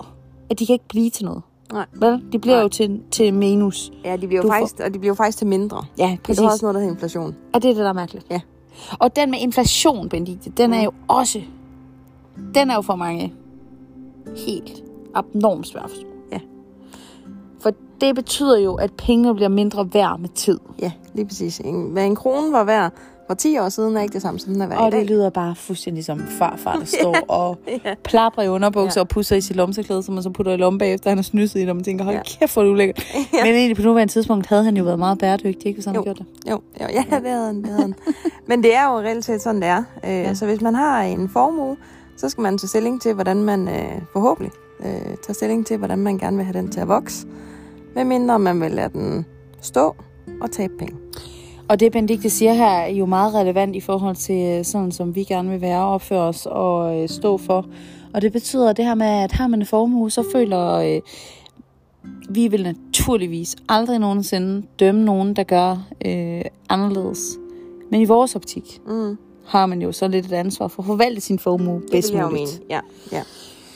at 0.50 0.60
de 0.60 0.66
kan 0.66 0.74
ikke 0.74 0.88
blive 0.88 1.10
til 1.10 1.26
noget. 1.26 1.42
Nej. 1.74 1.86
Vel? 1.94 2.24
De 2.32 2.40
bliver 2.40 2.56
Nej. 2.56 2.64
Jo 2.64 2.68
til, 2.68 3.02
til 3.12 3.34
minus. 3.34 3.92
Ja, 4.04 4.16
de 4.16 4.28
bliver 4.28 4.42
jo 4.44 4.48
får- 4.48 4.54
faktisk, 4.54 4.80
og 4.86 4.94
de 4.94 5.00
bliver 5.00 5.10
jo 5.12 5.16
faktisk 5.16 5.38
til 5.38 5.48
mindre. 5.48 5.84
Ja, 5.98 6.18
præcis. 6.24 6.38
du 6.40 6.44
har 6.44 6.52
også 6.52 6.66
noget, 6.66 6.74
der 6.76 6.80
hedder 6.82 6.94
inflation. 6.94 7.36
Og 7.54 7.62
det 7.62 7.70
er 7.70 7.74
det, 7.74 7.84
der 7.84 7.90
er 7.90 7.94
mærkeligt. 7.94 8.26
Ja. 8.32 8.42
Og 9.00 9.16
den 9.16 9.32
med 9.32 9.40
inflation, 9.40 10.10
Benedikte, 10.10 10.50
den 10.50 10.74
er 10.74 10.84
jo 10.84 10.92
også... 11.08 11.42
Den 12.56 12.70
er 12.70 12.76
jo 12.76 12.82
for 12.82 12.96
mange 12.96 13.34
helt 14.48 14.84
abnormt 15.16 15.68
svær 15.68 15.82
at. 15.82 15.92
Ja. 16.32 16.40
For 17.62 17.72
det 18.02 18.16
betyder 18.16 18.58
jo, 18.60 18.76
at 18.76 18.92
pengene 18.94 19.36
bliver 19.36 19.50
mindre 19.50 19.90
værd 19.94 20.20
med 20.20 20.30
tid. 20.30 20.60
Ja, 20.82 20.92
lige 21.14 21.26
præcis. 21.26 21.60
En, 21.60 21.84
hvad 21.92 22.06
en 22.06 22.16
krone 22.16 22.52
var 22.52 22.64
værd 22.64 22.92
for 23.28 23.34
10 23.34 23.58
år 23.58 23.70
siden, 23.70 23.98
er 23.98 24.02
ikke 24.02 24.14
det 24.14 24.22
samme, 24.22 24.40
som 24.40 24.54
den 24.54 24.62
er 24.62 24.68
værd 24.68 24.78
Og 24.80 24.88
i 24.88 24.92
dag. 24.92 25.00
det 25.00 25.10
lyder 25.10 25.30
bare 25.30 25.56
fuldstændig 25.56 26.06
som 26.06 26.20
farfar, 26.20 26.76
der 26.76 26.86
står 27.00 27.16
og 27.28 27.58
Ja. 27.86 27.94
plapper 28.04 28.42
i 28.42 28.48
underbukser 28.50 29.00
Ja. 29.00 29.04
og 29.04 29.08
pusser 29.08 29.36
i 29.36 29.42
sit 29.42 29.56
lomseklæde, 29.56 30.04
som 30.04 30.14
man 30.14 30.24
så 30.24 30.30
putter 30.30 30.54
i 30.54 30.58
lommen 30.58 30.78
bagefter, 30.80 31.10
han 31.10 31.18
har 31.18 31.24
snyset 31.24 31.56
i 31.56 31.62
det, 31.62 31.70
og 31.70 31.76
man 31.76 31.84
tænker, 31.86 32.04
hold 32.06 32.16
Ja. 32.16 32.22
kæft, 32.40 32.54
hvor 32.54 32.62
er 32.62 32.66
det 32.66 32.72
ulækkert. 32.74 33.04
Ja. 33.34 33.46
Men 33.46 33.56
egentlig 33.56 33.76
på 33.76 33.82
nuværende 33.82 34.14
tidspunkt 34.14 34.48
havde 34.48 34.64
han 34.64 34.78
jo 34.78 34.84
været 34.84 35.00
meget 35.00 35.18
bæredygtig, 35.18 35.66
ikke, 35.68 35.78
hvis 35.78 35.86
han 35.86 35.96
Jo. 35.96 36.04
gjort 36.04 36.18
det. 36.18 36.26
Jo, 36.50 36.62
jo, 36.82 36.86
ja, 36.94 37.04
det 37.20 37.30
havde 37.30 37.46
han, 37.46 37.58
det 37.58 37.66
havde 37.70 37.82
han. 37.82 37.96
Men 38.48 38.64
det 38.64 38.76
er 38.76 38.92
jo 38.92 39.00
reelt 39.00 39.26
set 39.26 39.42
sådan, 39.42 39.62
det 39.62 39.70
er. 39.70 39.84
Øh, 40.04 40.10
ja. 40.10 40.34
Så 40.34 40.46
hvis 40.46 40.62
man 40.62 40.76
har 40.76 41.02
en 41.02 41.30
formue, 41.30 41.78
så 42.18 42.30
skal 42.30 42.42
man 42.42 42.58
tage 42.58 42.68
stilling 42.68 43.02
til, 43.02 43.14
hvordan 43.14 43.44
man 43.44 43.68
øh, 43.68 44.02
forhåbentlig 44.14 44.52
øh, 44.80 45.18
tager 45.24 45.34
stilling 45.34 45.66
til, 45.66 45.78
hvordan 45.78 46.00
man 46.00 46.18
gerne 46.18 46.38
vil 46.38 46.46
have 46.46 46.58
den 46.58 46.72
til 46.72 46.80
at 46.80 46.88
vokse. 46.88 47.28
Medmindre 47.96 48.40
man 48.40 48.62
vil 48.62 48.72
lade 48.72 48.90
den 48.90 49.26
stå 49.62 49.96
og 50.42 50.52
tabe 50.52 50.74
penge. 50.78 50.96
Og 51.70 51.80
det, 51.80 51.92
Benedikte 51.92 52.30
siger 52.30 52.54
her, 52.54 52.70
er 52.70 52.88
jo 52.88 53.06
meget 53.06 53.34
relevant 53.34 53.76
i 53.76 53.82
forhold 53.82 54.16
til 54.16 54.58
øh, 54.60 54.66
sådan, 54.66 54.92
som 54.92 55.16
vi 55.16 55.24
gerne 55.24 55.50
vil 55.50 55.62
være 55.62 55.82
og 55.82 55.94
opføre 55.94 56.22
os 56.22 56.46
og 56.46 57.02
øh, 57.02 57.10
stå 57.10 57.38
for. 57.38 57.66
Og 58.14 58.22
det 58.22 58.32
betyder 58.32 58.74
det 58.74 58.86
her 58.86 58.96
med, 58.96 59.08
at 59.08 59.32
har 59.32 59.48
man 59.48 59.60
en 59.60 59.66
formue, 59.66 60.12
så 60.12 60.24
føler 60.32 60.72
øh, 60.74 61.02
vi 62.30 62.48
vil 62.48 62.64
naturligvis 62.64 63.56
aldrig 63.70 64.00
nogensinde 64.00 64.68
dømme 64.80 65.06
nogen, 65.06 65.36
der 65.36 65.44
gør 65.44 65.88
øh, 66.06 66.42
anderledes. 66.70 67.38
Men 67.92 68.02
i 68.02 68.06
vores 68.06 68.36
optik 68.36 68.82
Mm. 68.88 69.18
Har 69.48 69.66
man 69.66 69.82
jo 69.82 69.92
så 69.92 70.08
lidt 70.08 70.26
et 70.26 70.34
ansvar 70.34 70.68
for 70.68 70.82
at 70.82 70.86
forvalte 70.88 71.22
sin 71.22 71.40
formue 71.40 71.82
Det 71.82 71.92
bedst 71.92 72.14
muligt. 72.14 72.32
mene. 72.32 72.48
Ja, 72.70 72.80
ja. 73.12 73.22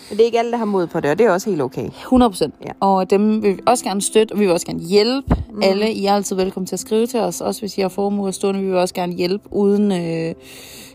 Men 0.09 0.17
det 0.17 0.23
er 0.23 0.25
ikke 0.25 0.39
alle, 0.39 0.51
der 0.51 0.57
har 0.57 0.65
mod 0.65 0.87
på 0.87 0.99
det, 0.99 1.11
og 1.11 1.17
det 1.19 1.25
er 1.25 1.31
også 1.31 1.49
helt 1.49 1.61
okay. 1.61 1.85
100 1.87 2.29
procent. 2.29 2.53
Ja. 2.65 2.71
Og 2.79 3.09
dem 3.09 3.43
vil 3.43 3.57
vi 3.57 3.61
også 3.65 3.83
gerne 3.83 4.01
støtte, 4.01 4.31
og 4.31 4.39
vi 4.39 4.45
vil 4.45 4.53
også 4.53 4.65
gerne 4.65 4.79
hjælpe 4.79 5.35
mm. 5.53 5.61
alle. 5.63 5.91
I 5.93 6.05
er 6.05 6.13
altid 6.13 6.35
velkommen 6.35 6.67
til 6.67 6.75
at 6.75 6.79
skrive 6.79 7.07
til 7.07 7.19
os, 7.19 7.41
også 7.41 7.61
hvis 7.61 7.77
I 7.77 7.81
har 7.81 7.89
formuer 7.89 8.31
stående. 8.31 8.59
Vi 8.61 8.65
vil 8.67 8.75
også 8.75 8.93
gerne 8.93 9.13
hjælpe 9.13 9.43
uden 9.51 9.91
øh, 9.91 10.35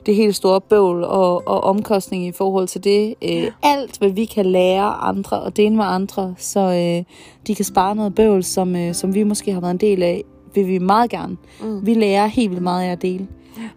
det 0.06 0.14
helt 0.14 0.36
store 0.36 0.60
bøvl 0.60 1.04
og, 1.04 1.48
og 1.48 1.64
omkostning 1.64 2.26
i 2.26 2.32
forhold 2.32 2.68
til 2.68 2.84
det. 2.84 3.14
Øh, 3.22 3.50
alt, 3.62 3.98
hvad 3.98 4.10
vi 4.10 4.24
kan 4.24 4.46
lære 4.46 4.84
andre 4.94 5.40
og 5.40 5.56
dele 5.56 5.76
med 5.76 5.84
andre, 5.84 6.34
så 6.38 6.60
øh, 6.60 7.04
de 7.46 7.54
kan 7.54 7.64
spare 7.64 7.94
noget 7.94 8.14
bøvl, 8.14 8.44
som, 8.44 8.76
øh, 8.76 8.94
som 8.94 9.14
vi 9.14 9.22
måske 9.22 9.52
har 9.52 9.60
været 9.60 9.70
en 9.72 9.78
del 9.80 10.02
af, 10.02 10.24
vil 10.54 10.66
vi 10.66 10.78
meget 10.78 11.10
gerne. 11.10 11.36
Mm. 11.62 11.86
Vi 11.86 11.94
lærer 11.94 12.26
helt 12.26 12.50
vildt 12.50 12.62
meget 12.62 12.88
af 12.88 12.92
at 12.92 13.02
dele. 13.02 13.26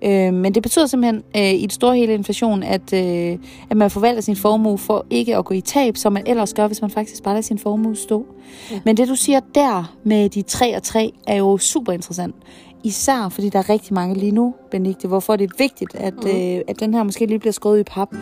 Øh, 0.01 0.34
men 0.34 0.55
det 0.55 0.63
betyder 0.63 0.86
simpelthen 0.86 1.24
øh, 1.38 1.53
i 1.53 1.62
det 1.62 1.74
store 1.74 1.96
hele 1.96 2.13
inflation, 2.13 2.63
at, 2.63 2.93
øh, 2.93 3.38
at 3.69 3.77
man 3.77 3.91
forvalter 3.91 4.22
sin 4.22 4.36
formue 4.36 4.77
for 4.77 5.05
ikke 5.10 5.36
at 5.36 5.46
gå 5.46 5.53
i 5.53 5.62
tab, 5.62 5.98
som 5.98 6.13
man 6.13 6.24
ellers 6.27 6.53
gør, 6.53 6.67
hvis 6.67 6.81
man 6.81 6.91
faktisk 6.91 7.24
bare 7.24 7.34
lader 7.34 7.41
sin 7.41 7.60
formue 7.60 7.96
stå. 7.96 8.25
Ja. 8.72 8.79
Men 8.86 8.98
det 8.98 9.07
du 9.07 9.15
siger 9.15 9.39
der 9.55 9.96
med 10.03 10.29
de 10.29 10.41
3 10.41 10.75
og 10.75 10.84
3 10.84 11.12
er 11.27 11.36
jo 11.36 11.57
super 11.57 11.91
interessant. 11.91 12.36
Især 12.84 13.29
fordi 13.29 13.50
der 13.50 13.60
er 13.60 13.69
rigtig 13.69 13.93
mange 13.93 14.15
lige 14.15 14.31
nu, 14.31 14.53
Benedikte, 14.72 15.07
hvorfor 15.07 15.36
det 15.36 15.50
er 15.50 15.55
vigtigt, 15.57 15.96
at, 15.96 16.13
mm. 16.13 16.29
øh, 16.29 16.62
at 16.67 16.79
den 16.79 16.93
her 16.93 17.03
måske 17.03 17.25
lige 17.25 17.39
bliver 17.39 17.51
skåret 17.51 17.79
i 17.79 17.84
pap. 17.84 18.12
Mm. 18.12 18.17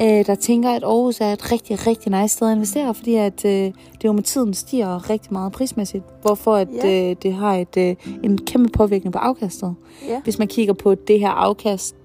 Øh, 0.00 0.26
der 0.26 0.34
tænker, 0.34 0.70
at 0.70 0.82
Aarhus 0.84 1.20
er 1.20 1.32
et 1.32 1.52
rigtig, 1.52 1.86
rigtig 1.86 2.12
nice 2.22 2.34
sted 2.34 2.48
at 2.48 2.54
investere, 2.54 2.94
fordi 2.94 3.14
at, 3.14 3.44
øh, 3.44 3.50
det 3.52 4.04
jo 4.04 4.12
med 4.12 4.22
tiden 4.22 4.54
stiger 4.54 5.10
rigtig 5.10 5.32
meget 5.32 5.52
prismæssigt, 5.52 6.04
hvorfor 6.22 6.54
at, 6.54 6.68
Ja. 6.84 7.10
øh, 7.10 7.16
det 7.22 7.34
har 7.34 7.54
et, 7.54 7.76
øh, 7.76 7.96
en 8.22 8.38
kæmpe 8.38 8.68
påvirkning 8.68 9.12
på 9.12 9.18
afkastet. 9.18 9.74
Ja. 10.08 10.20
Hvis 10.24 10.38
man 10.38 10.48
kigger 10.48 10.74
på 10.74 10.94
det 10.94 11.20
her 11.20 11.30
afkast, 11.30 11.96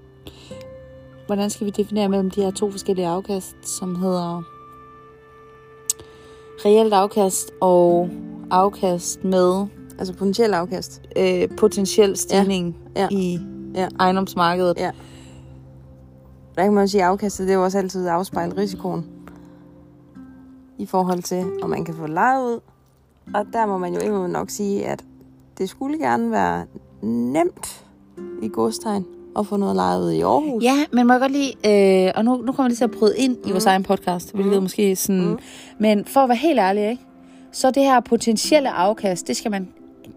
hvordan 1.26 1.50
skal 1.50 1.66
vi 1.66 1.72
definere 1.72 2.10
mellem 2.10 2.32
de 2.32 2.42
her 2.42 2.52
to 2.52 2.72
forskellige 2.72 3.08
afkast, 3.08 3.56
som 3.80 3.96
hedder 3.96 4.44
reelt 6.66 6.94
afkast 6.94 7.52
og 7.62 8.10
afkast 8.52 9.24
med 9.24 9.66
Altså 10.00 10.14
potentiel 10.14 10.54
afkast. 10.54 11.02
øh, 11.18 11.48
potentiel 11.58 12.18
stigning 12.18 12.76
Ja. 12.96 13.02
Ja. 13.02 13.08
i 13.12 13.40
Ja. 13.76 13.88
ejendomsmarkedet. 14.00 14.78
Ja. 14.78 14.92
Der 16.56 16.64
kan 16.64 16.74
man 16.74 16.84
jo 16.84 16.88
sige, 16.88 17.04
at 17.04 17.08
afkastet 17.10 17.48
det 17.48 17.54
er 17.54 17.58
jo 17.58 17.64
også 17.64 17.78
altid 17.78 18.08
afspejlet 18.08 18.58
risikoen. 18.58 19.06
I 20.78 20.86
forhold 20.86 21.24
til, 21.24 21.46
om 21.62 21.70
man 21.70 21.86
kan 21.86 21.94
få 21.96 22.08
lejet 22.08 22.46
ud. 22.46 22.60
Og 23.34 23.46
der 23.54 23.66
må 23.66 23.78
man 23.78 23.94
jo 23.94 24.00
endnu 24.00 24.28
nok 24.28 24.50
sige, 24.50 24.86
at 24.88 25.04
det 25.58 25.70
skulle 25.70 25.98
gerne 25.98 26.32
være 26.32 26.66
nemt 27.02 27.86
i 28.42 28.48
godstegn 28.48 29.06
at 29.40 29.48
få 29.48 29.58
noget 29.58 29.76
lejet 29.76 30.04
ud 30.04 30.12
i 30.12 30.22
Aarhus. 30.22 30.64
Ja, 30.64 30.86
men 30.94 31.08
må 31.08 31.14
jeg 31.14 31.20
godt 31.22 31.32
lige, 31.32 31.54
øh, 32.08 32.12
og 32.16 32.26
nu, 32.26 32.36
nu 32.36 32.52
kommer 32.52 32.64
jeg 32.64 32.70
lige 32.70 32.78
til 32.78 32.84
at 32.84 32.92
bryde 32.92 33.18
ind 33.18 33.38
i 33.46 33.52
vores 33.52 33.66
egen 33.66 33.84
podcast, 33.84 34.34
hvilket 34.34 34.56
Mm. 34.58 34.62
måske 34.64 34.96
sådan, 34.96 35.28
Mm. 35.28 35.38
men 35.80 36.06
for 36.06 36.20
at 36.20 36.30
være 36.30 36.38
helt 36.38 36.60
ærlig, 36.60 36.90
ikke? 36.90 37.04
så 37.52 37.72
det 37.72 37.84
her 37.84 38.00
potentielle 38.00 38.70
afkast, 38.70 39.28
det 39.28 39.38
skal 39.38 39.52
man 39.52 39.68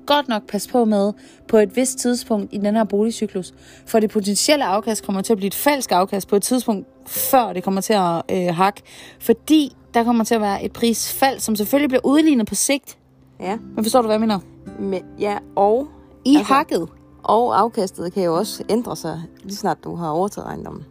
godt 0.08 0.28
nok 0.28 0.42
passe 0.48 0.68
på 0.68 0.84
med 0.84 1.12
på 1.48 1.56
et 1.56 1.76
vist 1.76 1.98
tidspunkt 1.98 2.48
i 2.52 2.58
den 2.58 2.76
her 2.76 2.84
boligcyklus. 2.84 3.54
For 3.86 4.00
det 4.00 4.10
potentielle 4.10 4.64
afkast 4.64 5.04
kommer 5.06 5.22
til 5.22 5.32
at 5.32 5.36
blive 5.36 5.46
et 5.46 5.54
falsk 5.54 5.92
afkast 5.92 6.28
på 6.28 6.36
et 6.36 6.42
tidspunkt, 6.42 6.86
før 7.06 7.52
det 7.52 7.64
kommer 7.64 7.80
til 7.80 7.92
at 7.92 8.22
øh, 8.30 8.54
hakke. 8.54 8.82
Fordi 9.20 9.76
der 9.94 10.04
kommer 10.04 10.24
til 10.24 10.34
at 10.34 10.40
være 10.40 10.64
et 10.64 10.72
prisfald, 10.72 11.40
som 11.40 11.56
selvfølgelig 11.56 11.88
bliver 11.88 12.00
udlignet 12.06 12.46
på 12.46 12.54
sigt. 12.54 12.98
ja. 13.40 13.56
Men 13.74 13.84
forstår 13.84 14.02
du, 14.02 14.06
hvad 14.08 14.14
jeg 14.14 14.20
mener? 14.20 14.38
Men, 14.78 15.02
ja 15.20 15.38
og, 15.56 15.86
I 16.24 16.36
Altså- 16.36 16.52
hakket. 16.54 16.88
og 17.22 17.60
afkastet 17.60 18.12
kan 18.12 18.22
jo 18.24 18.36
også 18.36 18.64
ændre 18.68 18.96
sig, 18.96 19.22
lige 19.44 19.56
snart 19.56 19.84
du 19.84 19.94
har 19.96 20.08
overtaget 20.10 20.46
ejendommen. 20.46 20.84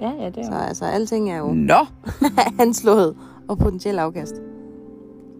Ja, 0.00 0.10
ja, 0.20 0.26
det 0.30 0.46
Så 0.46 0.52
altså, 0.52 0.84
alting 0.84 1.30
er 1.32 1.36
jo 1.38 1.46
Nå! 1.52 1.86
anslået 2.64 3.16
og 3.48 3.58
potentiel 3.58 3.98
afkast. 3.98 4.34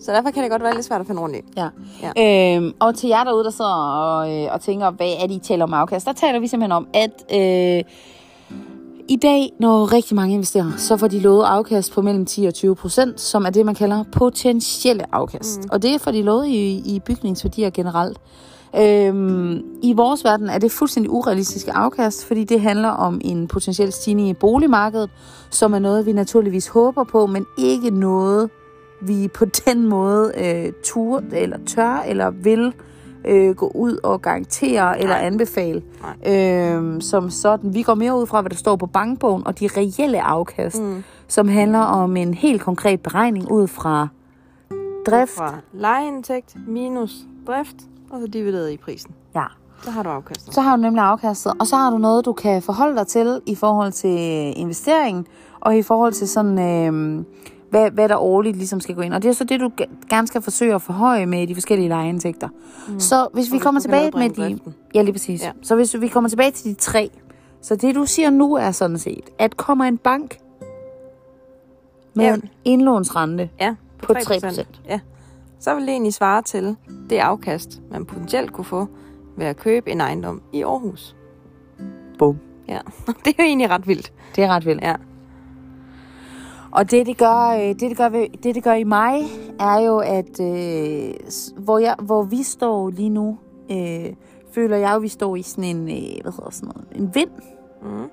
Så 0.01 0.13
derfor 0.13 0.31
kan 0.31 0.43
det 0.43 0.51
godt 0.51 0.63
være 0.63 0.75
lidt 0.75 0.87
svært 0.87 1.01
at 1.01 1.07
finde 1.07 1.21
rundt 1.21 1.37
i. 1.37 1.41
Ja. 1.57 1.69
ja. 2.17 2.57
Øhm, 2.57 2.73
og 2.79 2.95
til 2.95 3.09
jer 3.09 3.25
derude, 3.25 3.45
der 3.45 3.51
sidder 3.51 3.71
og, 3.71 4.35
øh, 4.35 4.49
og 4.53 4.61
tænker, 4.61 4.91
hvad 4.91 5.15
er 5.23 5.27
det, 5.27 5.35
I 5.35 5.39
taler 5.39 5.65
om 5.65 5.75
afkast? 5.75 6.07
Der 6.07 6.13
taler 6.13 6.41
vi 6.41 6.47
simpelthen 6.47 6.73
om, 6.73 6.87
at 6.95 7.11
øh, 7.33 7.85
i 9.09 9.17
dag, 9.17 9.53
når 9.59 9.93
rigtig 9.93 10.17
mange 10.17 10.35
investerer, 10.35 10.73
så 10.77 10.97
får 10.97 11.09
de 11.09 11.21
lovet 11.21 11.45
afkast 11.45 11.93
på 11.93 12.03
mellem 12.03 12.27
10 12.27 12.45
og 12.45 12.55
20 12.55 12.77
procent, 12.77 13.21
som 13.21 13.45
er 13.45 13.51
det, 13.51 13.67
man 13.67 13.75
kalder 13.75 14.05
potentielle 14.13 15.15
afkast. 15.15 15.59
Mm. 15.59 15.69
Og 15.73 15.83
det 15.83 15.95
er 15.95 15.99
for 15.99 16.11
de 16.11 16.23
lovet 16.23 16.47
i, 16.47 16.83
i 16.95 17.01
bygningsværdier 17.01 17.71
generelt. 17.71 18.19
Øhm, 18.77 19.63
I 19.83 19.93
vores 19.93 20.25
verden 20.25 20.49
er 20.49 20.59
det 20.59 20.73
fuldstændig 20.73 21.11
urealistiske 21.11 21.73
afkast, 21.73 22.25
fordi 22.25 22.45
det 22.45 22.61
handler 22.61 22.89
om 22.89 23.21
en 23.25 23.49
potentiel 23.49 23.93
stigning 23.93 24.29
i 24.29 24.35
boligmarkedet, 24.35 25.11
som 25.51 25.75
er 25.75 25.79
noget, 25.79 26.07
vi 26.07 26.13
naturligvis 26.13 26.69
håber 26.69 27.05
på, 27.05 27.27
men 27.27 27.47
ikke 27.59 27.91
noget, 27.91 28.51
vi 29.01 29.29
på 29.29 29.45
den 29.45 29.87
måde 29.87 30.33
øh, 30.37 30.73
tur 30.85 31.23
eller 31.33 31.59
tør 31.67 32.03
eller 32.07 32.31
vil 32.31 32.75
øh, 33.25 33.55
gå 33.55 33.73
ud 33.75 33.99
og 34.03 34.23
garantere 34.23 35.01
eller 35.01 35.15
anbefale. 35.17 35.83
Øh, 36.27 37.03
som 37.03 37.31
sådan. 37.31 37.75
Vi 37.75 37.83
går 37.83 37.95
mere 37.95 38.17
ud 38.17 38.27
fra, 38.27 38.41
hvad 38.41 38.51
der 38.51 38.57
står 38.57 38.77
på 38.77 38.87
bankbogen 38.87 39.47
og 39.47 39.61
de 39.61 39.69
reelle 39.77 40.23
afkast, 40.23 40.83
mm. 40.83 41.05
som 41.29 41.49
handler 41.49 41.79
om 41.79 42.17
en 42.17 42.35
helt 42.35 42.63
konkret 42.63 43.01
beregning 43.01 43.53
ud 43.53 43.67
fra 43.67 44.09
drift. 45.07 45.33
Fra 45.33 45.55
lejeindtægt 45.73 46.57
minus 46.69 47.17
drift, 47.47 47.77
og 48.11 48.21
så 48.21 48.27
divideret 48.27 48.71
i 48.71 48.77
prisen. 48.77 49.11
Ja. 49.35 49.45
Så 49.83 49.91
har 49.91 50.03
du 50.03 50.09
afkastet. 50.09 50.55
Så 50.55 50.61
har 50.61 50.77
du 50.77 50.83
nemlig 50.83 51.05
afkastet, 51.05 51.53
og 51.61 51.67
så 51.67 51.77
har 51.77 51.91
du 51.91 51.99
noget, 51.99 52.25
du 52.25 52.33
kan 52.33 52.63
forholde 52.63 52.97
dig 52.97 53.07
til 53.07 53.41
i 53.47 53.55
forhold 53.55 53.93
til 53.93 54.19
investeringen, 54.59 55.27
og 55.61 55.77
i 55.77 55.83
forhold 55.83 56.13
til 56.13 56.29
sådan, 56.29 56.59
øh, 56.59 57.25
hvad, 57.71 57.91
hvad 57.91 58.09
der 58.09 58.17
årligt 58.17 58.57
ligesom 58.57 58.81
skal 58.81 58.95
gå 58.95 59.01
ind. 59.01 59.15
Og 59.15 59.23
det 59.23 59.29
er 59.29 59.33
så 59.33 59.45
det, 59.45 59.61
du 59.61 59.71
ge- 59.81 60.07
gerne 60.11 60.27
skal 60.27 60.43
forsøge 60.43 60.75
at 60.75 60.83
forhøje 60.83 61.27
med 61.27 61.47
de 61.47 61.55
forskellige 61.55 61.89
lejeindtægter. 61.89 62.49
Mm. 62.89 63.01
Så 63.01 63.29
hvis 63.33 63.53
vi 63.53 63.59
kommer 63.59 63.81
tilbage 63.81 64.11
med 64.15 64.31
de... 64.31 64.35
driften. 64.43 64.75
Ja, 64.95 65.03
lige 65.03 65.13
præcis. 65.13 65.43
Ja. 65.43 65.53
Så 65.63 65.75
hvis 65.75 66.01
vi 66.01 66.09
kommer 66.09 66.29
tilbage 66.31 66.51
til 66.51 66.71
de 66.71 66.75
tre, 66.75 67.11
så 67.63 67.77
det 67.77 67.95
du 67.95 68.05
siger 68.05 68.31
nu 68.31 68.55
er 68.55 68.71
sådan 68.71 68.99
set, 68.99 69.31
at 69.39 69.57
kommer 69.57 69.85
en 69.85 69.99
bank 69.99 70.39
med 72.15 72.25
Ja. 72.25 72.35
en 72.35 72.43
indlånsrente 72.65 73.51
Ja, 73.61 73.75
på 74.03 74.13
3%. 74.13 74.65
Ja. 74.89 75.01
Så 75.61 75.75
vil 75.75 75.83
det 75.83 75.91
egentlig 75.91 76.15
svare 76.15 76.43
til 76.43 76.77
det 77.11 77.19
afkast, 77.19 77.81
man 77.91 78.05
potentielt 78.07 78.53
kunne 78.53 78.65
få 78.65 78.87
ved 79.37 79.47
at 79.47 79.57
købe 79.57 79.91
en 79.91 80.01
ejendom 80.01 80.43
i 80.53 80.63
Aarhus. 80.63 81.17
Bum. 82.19 82.39
Ja, 82.69 82.79
det 83.25 83.27
er 83.27 83.35
jo 83.39 83.45
egentlig 83.45 83.71
ret 83.71 83.87
vildt. 83.89 84.13
Det 84.37 84.45
er 84.45 84.49
ret 84.49 84.67
vildt. 84.67 84.83
Ja. 84.83 84.95
Og 86.73 86.91
det, 86.91 87.07
det 87.07 87.19
gør, 87.19 87.49
øh, 87.49 87.69
det, 87.69 87.81
det 87.81 87.97
gør, 87.97 88.09
det, 88.09 88.55
det 88.55 88.65
gør 88.65 88.73
i 88.75 88.85
mig, 88.85 89.23
er 89.61 89.79
jo, 89.81 89.99
at 89.99 90.41
øh, 90.41 91.15
hvor, 91.57 91.79
jeg, 91.79 91.95
hvor 92.03 92.23
vi 92.23 92.43
står 92.43 92.91
lige 92.91 93.09
nu, 93.11 93.39
øh, 93.71 94.07
føler 94.53 94.77
jeg 94.77 94.91
jo, 94.91 94.97
at 94.97 95.03
vi 95.03 95.09
står 95.09 95.37
i 95.37 95.43
sådan 95.43 95.65
en, 95.65 95.89
øh, 95.89 96.23
hvad 96.23 96.33
hedder 96.33 96.51
sådan 96.51 96.73
noget, 96.75 96.89
en 96.95 97.15
vind. 97.15 97.31
Mm. 97.83 98.05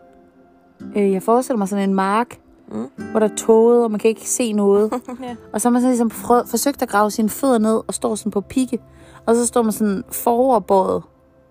Øh, 0.96 1.12
jeg 1.12 1.24
forestiller 1.24 1.58
mig 1.58 1.68
sådan 1.68 1.90
en 1.90 1.96
mark, 1.96 2.40
Mm. 2.72 2.86
hvor 3.12 3.20
der 3.20 3.28
er 3.28 3.36
tåget, 3.36 3.84
og 3.84 3.92
man 3.92 4.00
kan 4.00 4.10
ikke 4.10 4.30
se 4.30 4.54
noget. 4.54 4.94
ja. 5.24 5.36
og 5.54 5.62
så 5.62 5.68
har 5.68 5.72
man 5.74 5.82
så 5.82 5.88
ligesom 5.88 6.10
frø, 6.12 6.42
forsøgt 6.46 6.82
at 6.82 6.90
grave 6.90 7.12
sine 7.12 7.30
fødder 7.30 7.58
ned 7.58 7.82
og 7.88 7.94
står 7.94 8.16
sådan 8.16 8.32
på 8.32 8.42
pigge. 8.42 8.80
Og 9.26 9.36
så 9.36 9.46
står 9.46 9.62
man 9.62 9.72
sådan 9.72 10.04
foroverbøjet 10.12 11.04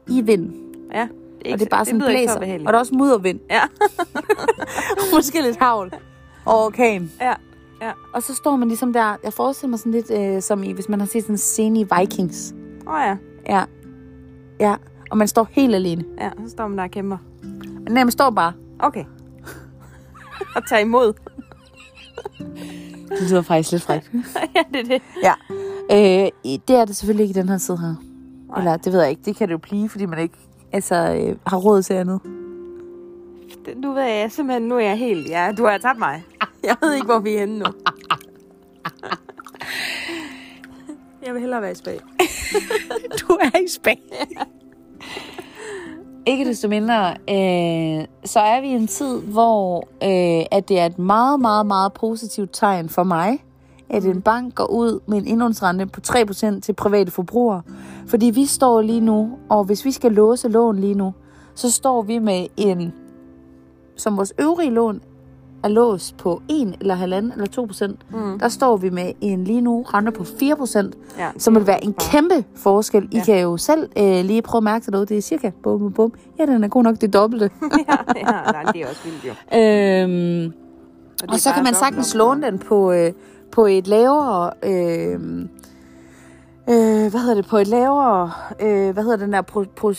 i 0.09 0.21
vind. 0.21 0.53
ja. 0.95 1.09
Det 1.39 1.49
er, 1.51 1.53
og 1.53 1.59
det 1.61 1.67
er 1.67 1.71
bare 1.71 1.85
sådan 1.85 2.01
lyder 2.01 2.11
ikke 2.11 2.33
så 2.33 2.39
blæser. 2.39 2.59
Og 2.67 2.73
der 2.73 2.73
er 2.73 2.79
også 2.79 2.95
muddervind. 2.95 3.41
Ja. 3.51 3.61
Måske 5.15 5.43
lidt 5.43 5.57
havl. 5.57 5.93
Og 6.47 6.65
orkan. 6.65 7.13
Ja. 7.21 7.35
Ja. 7.83 7.93
Og 8.15 8.23
så 8.23 8.35
står 8.35 8.57
man 8.57 8.69
ligesom 8.69 8.93
der, 8.93 9.17
jeg 9.25 9.33
forestiller 9.33 9.71
mig 9.71 9.79
sådan 9.79 9.93
lidt 9.93 10.11
øh, 10.11 10.43
som 10.43 10.63
i, 10.63 10.73
hvis 10.73 10.89
man 10.89 11.01
har 11.01 11.07
set 11.07 11.23
sådan 11.23 11.35
en 11.35 11.39
scene 11.39 11.81
i 11.81 11.87
Vikings. 11.99 12.55
Åh 12.87 12.95
oh, 12.95 13.01
ja. 13.01 13.17
Ja. 13.49 13.65
Ja. 14.61 14.75
Og 15.11 15.19
man 15.19 15.29
står 15.29 15.49
helt 15.51 15.75
alene. 15.75 16.05
Ja, 16.21 16.31
så 16.45 16.51
står 16.51 16.69
man 16.69 16.79
der 16.79 16.85
og 16.85 16.91
kæmper. 16.91 17.17
Nej, 17.91 18.05
man 18.05 18.11
står 18.11 18.31
bare. 18.31 18.53
Okay. 18.79 19.05
og 20.57 20.69
tage 20.69 20.83
imod. 20.83 21.13
Det 23.09 23.31
lyder 23.31 23.43
faktisk 23.43 23.73
lidt 23.73 23.83
frækt. 23.83 24.11
ja, 24.57 24.63
det 24.73 24.81
er 24.81 24.99
det. 24.99 25.03
ja. 25.23 25.35
Øh, 25.91 26.31
det 26.69 26.77
er 26.77 26.85
det 26.85 26.97
selvfølgelig 26.97 27.25
ikke 27.29 27.39
i 27.39 27.43
den 27.43 27.49
her 27.49 27.59
tid 27.59 27.77
her. 27.77 27.95
Nej. 28.49 28.59
Eller 28.59 28.77
det 28.77 28.93
ved 28.93 29.01
jeg 29.01 29.11
ikke. 29.11 29.23
Det 29.25 29.37
kan 29.37 29.49
det 29.49 29.53
jo 29.53 29.59
blive, 29.59 29.89
fordi 29.89 30.07
man 30.07 30.19
ikke 30.19 30.35
altså, 30.73 30.95
øh, 30.95 31.37
har 31.47 31.57
råd 31.57 31.83
til 31.83 31.95
andet. 31.95 32.21
det. 33.67 33.77
Nu 33.77 33.93
ved 33.93 34.03
jeg 34.03 34.33
simpelthen, 34.33 34.69
nu 34.69 34.77
er 34.77 34.81
jeg 34.81 34.99
helt... 34.99 35.29
Ja, 35.29 35.53
du 35.59 35.67
har 35.67 35.79
tabt 35.79 35.99
mig. 35.99 36.25
Jeg 36.67 36.77
ved 36.81 36.95
ikke, 36.95 37.07
hvor 37.07 37.19
vi 37.19 37.35
er 37.35 37.41
henne 37.41 37.59
nu. 37.59 37.65
jeg 41.27 41.35
vil 41.35 41.41
hellere 41.41 41.63
være 41.63 41.73
i 41.73 41.75
spag. 41.75 42.01
du 43.21 43.33
er 43.33 43.59
i 43.59 43.69
spag. 43.69 44.03
Ikke 46.27 46.45
desto 46.45 46.69
mindre, 46.69 47.11
øh, 47.11 48.07
så 48.25 48.41
er 48.41 48.61
vi 48.61 48.67
i 48.67 48.71
en 48.71 48.87
tid, 48.87 49.21
hvor 49.21 49.89
øh, 50.03 50.47
at 50.51 50.69
det 50.69 50.79
er 50.79 50.87
et 50.87 50.99
meget, 50.99 51.41
meget, 51.41 51.67
meget 51.67 51.93
positivt 51.93 52.51
tegn 52.53 52.89
for 52.89 53.03
mig, 53.03 53.45
at 53.91 54.05
en 54.05 54.23
bank 54.23 54.55
går 54.55 54.67
ud 54.67 55.01
med 55.07 55.19
en 55.19 55.27
indlånsrente 55.27 55.87
på 55.87 56.01
3% 56.09 56.61
til 56.61 56.73
private 56.73 57.11
forbrugere. 57.11 57.63
Fordi 58.07 58.27
vi 58.27 58.47
står 58.47 58.81
lige 58.81 59.01
nu, 59.01 59.39
og 59.49 59.65
hvis 59.65 59.85
vi 59.85 59.93
skal 59.93 60.13
låse 60.13 60.49
lån 60.49 60.77
lige 60.77 60.95
nu, 60.95 61.15
så 61.55 61.71
står 61.71 62.03
vi 62.03 62.19
med 62.19 62.47
en, 62.57 62.93
som 63.97 64.17
vores 64.17 64.33
øvrige 64.39 64.71
lån 64.71 65.01
er 65.67 65.71
låst 65.73 66.17
på 66.17 66.43
1 66.49 66.77
eller 66.81 66.97
1,5 66.97 67.05
eller 67.33 67.47
2 67.47 67.65
procent, 67.65 68.01
Mm. 68.11 68.39
der 68.39 68.49
står 68.49 68.77
vi 68.77 68.91
med 68.91 69.13
en 69.21 69.45
lige 69.45 69.61
nu 69.61 69.83
rente 69.83 70.13
på 70.13 70.25
4 70.25 70.57
procent, 70.57 70.95
Ja, 71.19 71.29
som 71.39 71.55
vil 71.55 71.67
være 71.67 71.85
en 71.85 71.95
kæmpe 71.95 72.45
forskel. 72.57 73.05
I 73.13 73.17
Ja. 73.17 73.25
kan 73.25 73.41
jo 73.43 73.57
selv 73.57 73.89
øh, 73.99 74.25
lige 74.25 74.43
prøve 74.43 74.59
at 74.61 74.63
mærke 74.63 74.85
det 74.85 74.93
derude. 74.93 75.07
Det 75.07 75.17
er 75.17 75.23
cirka 75.23 75.51
bum, 75.63 75.79
bum, 75.79 75.93
bum. 75.93 76.13
Ja, 76.39 76.47
den 76.47 76.65
er 76.65 76.69
god 76.69 76.83
nok 76.83 77.01
det 77.01 77.13
dobbelte. 77.13 77.51
ja, 77.89 77.97
ja, 78.17 78.23
nej, 78.53 78.63
det 78.73 78.83
er 78.83 78.87
også 78.89 79.01
vildt 79.05 79.25
jo. 79.25 79.31
øhm, 79.59 80.53
og 81.29 81.35
er 81.35 81.39
så 81.39 81.51
kan 81.55 81.65
man 81.65 81.75
sagtens 81.75 82.15
låne 82.15 82.47
den 82.47 82.59
på, 82.59 82.93
øh, 82.93 83.13
på 83.53 83.67
et 83.67 83.87
lavere... 83.87 84.51
Øh, 84.65 85.15
øh, 86.71 87.11
hvad 87.11 87.21
hedder 87.21 87.35
det? 87.35 87.47
På 87.47 87.57
et 87.57 87.67
lavere... 87.69 88.31
Øh, 88.61 88.91
hvad 88.93 89.03
hedder 89.03 89.17
den 89.17 89.33
der 89.33 89.43
pro, 89.43 89.65
pro, 89.77 89.93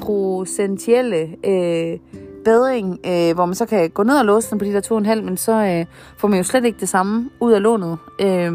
procentielle 0.00 1.28
øh, 1.46 1.98
bedring, 2.48 2.98
øh, 3.06 3.34
hvor 3.34 3.46
man 3.46 3.54
så 3.54 3.66
kan 3.66 3.90
gå 3.90 4.02
ned 4.02 4.18
og 4.18 4.24
låse 4.24 4.50
den 4.50 4.58
på 4.58 4.64
de 4.64 4.72
der 4.72 5.14
2,5, 5.14 5.22
men 5.22 5.36
så 5.36 5.52
øh, 5.52 5.86
får 6.16 6.28
man 6.28 6.38
jo 6.38 6.44
slet 6.44 6.64
ikke 6.64 6.80
det 6.80 6.88
samme 6.88 7.30
ud 7.40 7.52
af 7.52 7.62
lånet, 7.62 7.98
øh, 8.20 8.52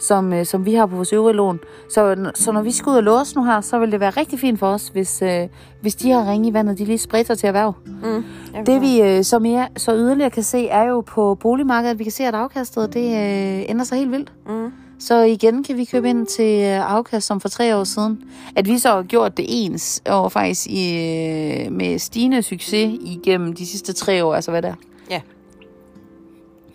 som, 0.00 0.32
øh, 0.32 0.46
som 0.46 0.66
vi 0.66 0.74
har 0.74 0.86
på 0.86 0.96
vores 0.96 1.12
øvrige 1.12 1.36
lån. 1.36 1.60
Så, 1.88 2.30
så 2.34 2.52
når 2.52 2.62
vi 2.62 2.72
skal 2.72 2.90
ud 2.90 2.96
og 2.96 3.02
låse 3.02 3.36
nu 3.36 3.44
her, 3.44 3.60
så 3.60 3.78
vil 3.78 3.92
det 3.92 4.00
være 4.00 4.10
rigtig 4.10 4.38
fint 4.38 4.58
for 4.58 4.66
os, 4.66 4.88
hvis, 4.88 5.22
øh, 5.22 5.48
hvis 5.80 5.94
de 5.94 6.08
her 6.08 6.30
ringe 6.30 6.48
i 6.48 6.54
vandet, 6.54 6.78
de 6.78 6.84
lige 6.84 6.98
spritter 6.98 7.34
til 7.34 7.46
erhverv. 7.46 7.74
Mm. 7.86 8.24
Det 8.66 8.80
vi 8.80 9.02
øh, 9.02 9.24
så, 9.24 9.38
mere, 9.38 9.68
så 9.76 9.94
yderligere 9.94 10.30
kan 10.30 10.42
se, 10.42 10.68
er 10.68 10.84
jo 10.84 11.00
på 11.00 11.34
boligmarkedet, 11.34 11.98
vi 11.98 12.04
kan 12.04 12.12
se, 12.12 12.24
at 12.24 12.34
afkastet 12.34 12.94
det 12.94 13.06
øh, 13.06 13.64
ændrer 13.68 13.84
sig 13.84 13.98
helt 13.98 14.10
vildt. 14.10 14.32
Mm. 14.48 14.72
Så 14.98 15.22
igen 15.22 15.62
kan 15.64 15.76
vi 15.76 15.84
købe 15.84 16.08
ind 16.10 16.26
til 16.26 16.62
øh, 16.62 16.90
afkast 16.92 17.26
som 17.26 17.40
for 17.40 17.48
tre 17.48 17.76
år 17.76 17.84
siden. 17.84 18.30
At 18.56 18.66
vi 18.68 18.78
så 18.78 18.88
har 18.88 19.02
gjort 19.02 19.36
det 19.36 19.44
ens, 19.48 20.02
og 20.06 20.32
faktisk 20.32 20.66
i, 20.66 20.88
øh, 20.90 21.72
med 21.72 21.98
stigende 21.98 22.42
succes 22.42 22.98
igennem 23.00 23.52
de 23.52 23.66
sidste 23.66 23.92
tre 23.92 24.24
år, 24.24 24.34
altså 24.34 24.50
hvad 24.50 24.62
der. 24.62 24.74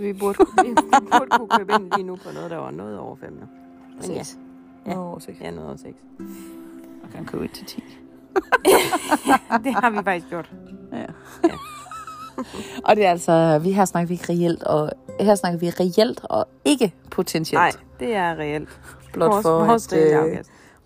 Vi 0.01 0.13
burde, 0.13 0.37
vi, 0.63 0.69
vi 0.69 1.07
burde 1.11 1.29
kunne 1.37 1.49
købe 1.57 1.73
ind 1.73 1.91
lige 1.95 2.07
nu 2.07 2.15
på 2.15 2.29
noget, 2.33 2.51
der 2.51 2.57
var 2.57 2.71
noget 2.71 2.99
over 2.99 3.15
5. 3.15 3.33
Men 4.01 4.11
ja. 4.11 4.23
Ja. 4.85 4.93
Nå, 4.93 5.19
seks. 5.19 5.39
ja, 5.41 5.51
noget 5.51 5.67
over 5.67 5.77
6. 5.77 5.97
Man 7.03 7.11
kan 7.11 7.25
købe 7.25 7.43
ind 7.43 7.51
til 7.53 7.65
10. 7.65 7.75
det 9.63 9.73
har 9.73 9.89
vi 9.89 9.97
faktisk 10.03 10.29
gjort. 10.29 10.51
Og 12.87 12.95
det 12.95 13.05
er 13.05 13.09
altså, 13.11 13.59
vi 13.63 13.71
her 13.71 13.85
snakker 13.85 14.07
vi 14.07 14.13
ikke 14.13 14.25
reelt, 14.29 14.63
og 14.63 14.89
her 15.19 15.35
snakker 15.35 15.59
vi 15.59 15.69
reelt 15.69 16.21
og 16.23 16.47
ikke 16.65 16.93
potentielt. 17.11 17.59
Nej, 17.59 17.71
det 17.99 18.15
er 18.15 18.35
reelt. 18.35 18.69
blot 19.13 19.31
vores, 19.31 19.43
for, 19.43 19.65
vores 19.65 19.93
at, 19.93 20.27
øh. 20.31 20.37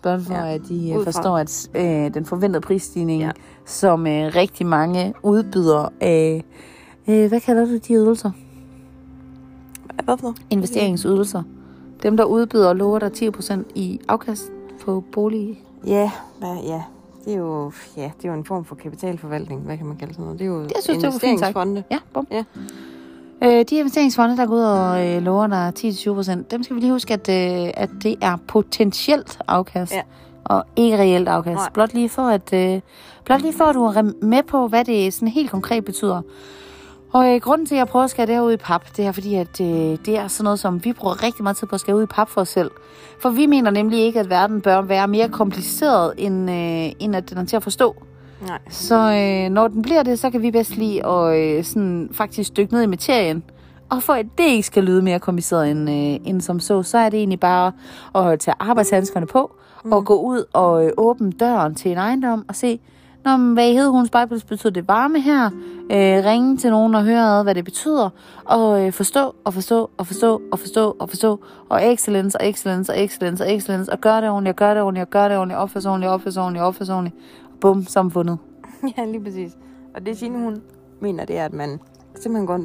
Blot 0.02 0.20
for, 0.22 0.34
Ja. 0.34 0.54
at 0.54 0.60
de 0.68 0.90
øh, 0.90 0.98
Ud 0.98 1.04
fra- 1.04 1.10
forstår, 1.10 1.38
at 1.38 1.68
øh, 1.74 2.14
den 2.14 2.26
forventede 2.26 2.60
prisstigning, 2.60 3.22
ja. 3.22 3.30
Som 3.66 4.06
øh, 4.06 4.32
rigtig 4.36 4.66
mange 4.66 5.14
udbyder 5.22 5.88
af, 6.00 6.44
øh, 7.08 7.28
hvad 7.28 7.40
kalder 7.40 7.64
du 7.64 7.76
de 7.76 7.94
ydelser? 7.94 8.30
Hvad 10.04 10.18
for? 10.18 10.34
Investeringsydelser. 10.50 11.42
Dem, 12.02 12.16
der 12.16 12.24
udbyder 12.24 12.68
og 12.68 12.76
lover 12.76 12.98
dig 12.98 13.10
10% 13.38 13.54
i 13.74 14.00
afkast 14.08 14.52
på 14.84 15.04
bolig. 15.12 15.64
Ja, 15.86 16.10
hvad, 16.38 16.56
ja. 16.64 16.82
Det 17.26 17.34
er 17.34 17.38
jo, 17.38 17.72
ja, 17.96 18.10
det 18.16 18.24
er 18.24 18.28
jo 18.28 18.34
en 18.34 18.44
form 18.44 18.64
for 18.64 18.74
kapitalforvaltning. 18.74 19.60
Hvad 19.60 19.76
kan 19.76 19.86
man 19.86 19.96
kalde 19.96 20.12
sådan 20.14 20.24
noget? 20.24 20.38
Det 20.38 20.44
er 20.44 20.48
jo 20.48 20.62
Det 20.62 20.72
synes 20.80 21.02
jeg 21.02 21.12
var 21.12 21.18
fint 21.18 21.40
sagt. 21.40 21.56
investeringsfonde. 21.56 21.82
Ja, 21.90 21.98
bum. 22.14 22.26
Ja. 22.30 22.44
Øh, 23.42 23.64
de 23.70 23.76
investeringsfonde, 23.78 24.36
der 24.36 24.46
går 24.46 24.54
ud 24.54 24.62
og 24.62 25.06
øh, 25.06 25.22
lover 25.22 25.46
dig 25.46 25.72
10-20%, 25.78 26.42
dem 26.50 26.62
skal 26.62 26.76
vi 26.76 26.80
lige 26.80 26.92
huske, 26.92 27.14
at, 27.14 27.28
øh, 27.28 27.70
at 27.74 27.90
det 28.02 28.16
er 28.20 28.36
potentielt 28.48 29.38
afkast. 29.48 29.92
Ja. 29.92 30.02
Og 30.44 30.64
ikke 30.76 30.98
reelt 30.98 31.28
afkast. 31.28 31.56
Nej. 31.56 31.70
Blot 31.74 31.94
lige 31.94 32.08
for, 32.08 32.22
at, 32.22 32.52
øh, 32.52 32.80
blot 33.24 33.40
lige 33.42 33.52
for, 33.52 33.64
at 33.64 33.74
du 33.74 33.84
er 33.84 34.12
med 34.22 34.42
på, 34.42 34.68
hvad 34.68 34.84
det 34.84 35.14
sådan 35.14 35.28
helt 35.28 35.50
konkret 35.50 35.84
betyder. 35.84 36.22
Og 37.16 37.34
øh, 37.34 37.40
grunden 37.40 37.66
til, 37.66 37.74
at 37.74 37.78
jeg 37.78 37.86
prøver 37.86 38.04
at 38.04 38.10
skære 38.10 38.26
det 38.26 38.34
her 38.34 38.42
ud 38.42 38.52
i 38.52 38.56
pap, 38.56 38.96
det 38.96 39.06
er 39.06 39.12
fordi, 39.12 39.34
at 39.34 39.60
øh, 39.60 39.66
det 40.06 40.08
er 40.08 40.28
sådan 40.28 40.44
noget, 40.44 40.58
som 40.58 40.84
vi 40.84 40.92
bruger 40.92 41.22
rigtig 41.22 41.42
meget 41.42 41.56
tid 41.56 41.66
på 41.66 41.74
at 41.74 41.80
skære 41.80 41.96
ud 41.96 42.02
i 42.02 42.06
pap 42.06 42.28
for 42.28 42.40
os 42.40 42.48
selv. 42.48 42.70
For 43.22 43.30
vi 43.30 43.46
mener 43.46 43.70
nemlig 43.70 43.98
ikke, 43.98 44.20
at 44.20 44.30
verden 44.30 44.60
bør 44.60 44.80
være 44.80 45.08
mere 45.08 45.28
kompliceret, 45.28 46.12
end, 46.18 46.50
øh, 46.50 46.92
end 46.98 47.16
at 47.16 47.30
den 47.30 47.38
er 47.38 47.44
til 47.44 47.56
at 47.56 47.62
forstå. 47.62 47.96
Nej. 48.46 48.58
Så 48.70 48.94
øh, 48.94 49.50
når 49.50 49.68
den 49.68 49.82
bliver 49.82 50.02
det, 50.02 50.18
så 50.18 50.30
kan 50.30 50.42
vi 50.42 50.50
bedst 50.50 50.76
lide 50.76 51.06
at 51.06 51.36
øh, 51.38 51.64
sådan, 51.64 52.08
faktisk 52.12 52.56
dykke 52.56 52.72
ned 52.72 52.82
i 52.82 52.86
materien. 52.86 53.42
Og 53.90 54.02
for 54.02 54.12
at 54.12 54.26
det 54.38 54.44
ikke 54.44 54.66
skal 54.66 54.84
lyde 54.84 55.02
mere 55.02 55.18
kompliceret 55.18 55.70
end, 55.70 55.90
øh, 55.90 56.28
end 56.28 56.40
som 56.40 56.60
så, 56.60 56.82
så 56.82 56.98
er 56.98 57.08
det 57.08 57.18
egentlig 57.18 57.40
bare 57.40 57.72
at 58.14 58.40
tage 58.40 58.54
arbejdshandskerne 58.60 59.26
på 59.26 59.56
mm. 59.84 59.92
og 59.92 60.04
gå 60.04 60.14
ud 60.14 60.44
og 60.52 60.86
øh, 60.86 60.92
åbne 60.96 61.32
døren 61.32 61.74
til 61.74 61.90
en 61.90 61.98
ejendom 61.98 62.44
og 62.48 62.56
se, 62.56 62.80
Nå, 63.26 63.36
men 63.36 63.54
hvad 63.54 63.68
i 63.68 63.76
hun 63.76 64.08
Bibles 64.08 64.44
betyder 64.44 64.72
det 64.72 64.88
varme 64.88 65.20
her? 65.20 65.46
Øh, 65.90 66.24
ringe 66.24 66.56
til 66.56 66.70
nogen 66.70 66.94
og 66.94 67.04
høre 67.04 67.38
ad, 67.38 67.42
hvad 67.42 67.54
det 67.54 67.64
betyder. 67.64 68.10
Og 68.44 68.86
øh, 68.86 68.92
forstå 68.92 69.34
og 69.44 69.54
forstå 69.54 69.90
og 69.96 70.06
forstå 70.06 70.42
og 70.50 70.58
forstå 70.58 70.96
og 70.98 71.08
forstå. 71.08 71.40
Og 71.68 71.92
excellence 71.92 72.38
og 72.40 72.48
excellence 72.48 72.92
og 72.92 73.04
excellence 73.04 73.44
og 73.44 73.54
excellence. 73.54 73.92
Og 73.92 74.00
gør 74.00 74.20
det 74.20 74.30
ordentligt 74.30 74.52
og 74.52 74.56
gør 74.56 74.74
det 74.74 74.82
ordentligt 74.82 75.02
og 75.02 75.10
gør 75.10 75.28
det 75.28 75.36
ordentligt. 75.36 75.58
Opføre 75.58 75.90
ordentligt, 75.90 76.10
opføre 76.10 76.42
ordentligt, 76.42 76.62
opføre 76.62 76.86
sig 76.86 76.94
ordentligt. 76.94 77.16
Bum, 77.60 77.84
samfundet. 77.84 78.38
Ja, 78.98 79.04
lige 79.04 79.24
præcis. 79.24 79.56
Og 79.94 80.06
det 80.06 80.18
Signe, 80.18 80.38
hun 80.38 80.62
mener, 81.00 81.24
det 81.24 81.38
er, 81.38 81.44
at 81.44 81.52
man 81.52 81.80
simpelthen 82.14 82.46
går, 82.46 82.60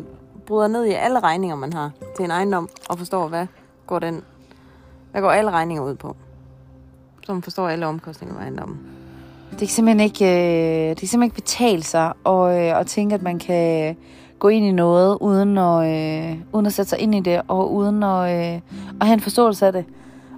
bryder 0.45 0.67
ned 0.67 0.85
i 0.85 0.91
alle 0.91 1.19
regninger, 1.19 1.55
man 1.55 1.73
har 1.73 1.91
til 2.15 2.25
en 2.25 2.31
ejendom, 2.31 2.69
og 2.89 2.97
forstår, 2.97 3.27
hvad 3.27 3.47
går, 3.87 3.99
den, 3.99 4.23
hvad 5.11 5.21
går 5.21 5.31
alle 5.31 5.51
regninger 5.51 5.83
ud 5.83 5.95
på. 5.95 6.15
Så 7.25 7.33
man 7.33 7.41
forstår 7.41 7.67
alle 7.67 7.87
omkostninger 7.87 8.35
ved 8.35 8.41
ejendommen. 8.41 9.00
Det 9.51 9.59
kan 9.59 9.67
simpelthen 9.67 9.99
ikke, 9.99 10.25
øh, 10.25 10.89
det 10.89 10.97
kan 10.97 11.07
simpelthen 11.07 11.23
ikke 11.23 11.35
betale 11.35 11.83
sig 11.83 12.13
og, 12.23 12.59
øh, 12.59 12.77
og 12.77 12.87
tænke, 12.87 13.15
at 13.15 13.21
man 13.21 13.39
kan 13.39 13.95
gå 14.39 14.47
ind 14.47 14.65
i 14.65 14.71
noget, 14.71 15.17
uden 15.21 15.57
at, 15.57 15.85
øh, 15.85 16.37
uden 16.53 16.65
at 16.65 16.73
sætte 16.73 16.89
sig 16.89 16.99
ind 16.99 17.15
i 17.15 17.19
det, 17.19 17.41
og 17.47 17.73
uden 17.73 18.03
at, 18.03 18.53
øh, 18.55 18.61
at 19.01 19.07
have 19.07 19.13
en 19.13 19.19
forståelse 19.19 19.65
af 19.65 19.73
det. 19.73 19.85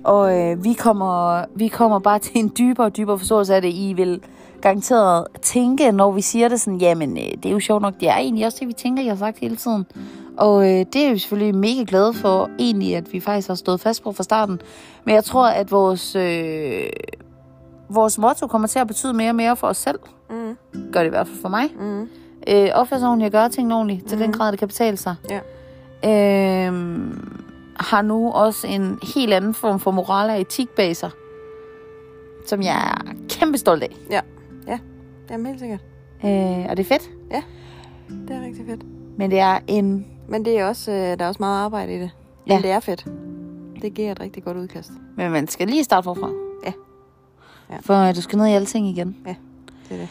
Og 0.04 0.39
øh, 0.39 0.63
vi, 0.63 0.73
kommer, 0.73 1.43
vi 1.56 1.67
kommer 1.67 1.99
bare 1.99 2.19
til 2.19 2.32
en 2.39 2.52
dybere 2.58 2.86
og 2.88 2.97
dybere 2.97 3.19
forståelse 3.19 3.56
af 3.56 3.62
det. 3.62 3.73
I 3.73 3.93
vil 3.93 4.21
garanteret 4.62 5.28
tænke, 5.41 5.91
når 5.91 6.12
vi 6.12 6.21
siger 6.21 6.47
det 6.47 6.62
sådan, 6.62 6.80
jamen 6.80 7.17
øh, 7.17 7.23
det 7.23 7.45
er 7.45 7.52
jo 7.52 7.60
sjovt 7.60 7.82
nok, 7.82 7.93
det 7.99 8.10
er 8.10 8.17
egentlig 8.17 8.45
også 8.45 8.58
det, 8.60 8.67
vi 8.67 8.73
tænker, 8.73 9.04
jeg 9.04 9.12
har 9.12 9.17
sagt 9.17 9.39
hele 9.39 9.56
tiden. 9.56 9.86
Og 10.38 10.63
øh, 10.63 10.86
det 10.93 10.95
er 10.95 11.13
vi 11.13 11.19
selvfølgelig 11.19 11.56
mega 11.56 11.84
glade 11.88 12.13
for, 12.13 12.49
egentlig, 12.60 12.95
at 12.95 13.13
vi 13.13 13.19
faktisk 13.19 13.47
har 13.47 13.56
stået 13.56 13.80
fast 13.80 14.04
på 14.04 14.12
fra 14.12 14.23
starten. 14.23 14.60
Men 15.06 15.15
jeg 15.15 15.23
tror, 15.23 15.47
at 15.47 15.71
vores, 15.71 16.15
øh, 16.15 16.89
vores 17.89 18.17
motto 18.17 18.48
kommer 18.48 18.67
til 18.67 18.80
at 18.80 18.88
betyde 18.88 19.13
mere 19.13 19.30
og 19.32 19.36
mere 19.36 19.56
for 19.56 19.67
os 19.67 19.78
selv. 19.78 20.00
Mm. 20.30 20.58
Gør 20.91 21.00
det 21.00 21.08
i 21.08 21.10
hvert 21.10 21.28
fald 21.28 21.41
for 21.41 21.50
mig. 21.50 21.69
Mm. 21.80 22.10
Øh, 22.48 22.69
opføre 22.74 23.00
sig 23.00 23.08
ordentligt 23.10 23.36
og 23.36 23.39
gøre 23.41 23.50
ting 23.50 23.74
ordentligt, 23.74 24.08
til 24.08 24.19
den 24.19 24.32
grad, 24.32 24.52
det 24.52 24.60
kan 24.60 24.67
betale 24.67 24.98
sig. 24.98 25.15
Ja. 25.30 25.39
Øh, 26.67 26.74
har 27.76 28.02
nu 28.02 28.32
også 28.32 28.67
en 28.67 29.00
helt 29.15 29.34
anden 29.34 29.54
form 29.54 29.80
for 29.80 29.91
moral 29.91 30.30
og 30.30 30.41
etik 30.41 30.69
bag 30.69 30.96
sig, 30.96 31.10
som 32.48 32.62
jeg 32.62 32.76
er 32.76 33.13
kæmpe 33.30 33.58
stolt 33.58 33.84
af. 33.84 33.98
Jamen 35.30 35.46
helt 35.46 35.60
sikkert. 35.60 35.80
Øh, 36.26 36.65
og 36.69 36.78
det 36.78 36.80
er 36.80 36.84
fedt, 37.00 37.10
Det 38.28 38.36
er 38.36 38.41
rigtig 38.46 38.65
fedt. 38.65 38.82
men 39.17 39.32
det 39.32 39.39
er 39.39 39.60
en... 39.67 40.06
Men 40.28 40.46
det 40.46 40.60
er 40.60 40.65
også, 40.65 40.91
øh, 40.91 40.98
der 40.98 41.17
er 41.19 41.28
også 41.28 41.38
meget 41.39 41.63
arbejde 41.63 41.96
i 41.96 42.00
det. 42.00 42.12
Ja. 42.48 42.54
Men 42.54 42.63
det 42.63 42.72
er 42.72 42.80
fedt. 42.80 43.06
Det 43.82 43.93
giver 43.93 44.12
et 44.12 44.19
rigtig 44.19 44.43
godt 44.43 44.58
udkast. 44.58 44.91
Men 45.17 45.32
man 45.32 45.48
skal 45.48 45.67
lige 45.67 45.84
starte 45.84 46.04
forfra. 46.04 46.30
Ja. 47.74 47.78
Ja. 47.78 47.80
For 47.82 48.10
øh, 48.10 48.16
du 48.16 48.22
skal 48.22 48.38
ned 48.38 48.48
i 48.48 48.52
alting 48.52 48.88
igen. 48.88 49.16
Det 49.26 49.36
er 49.90 49.96
det. 49.96 50.10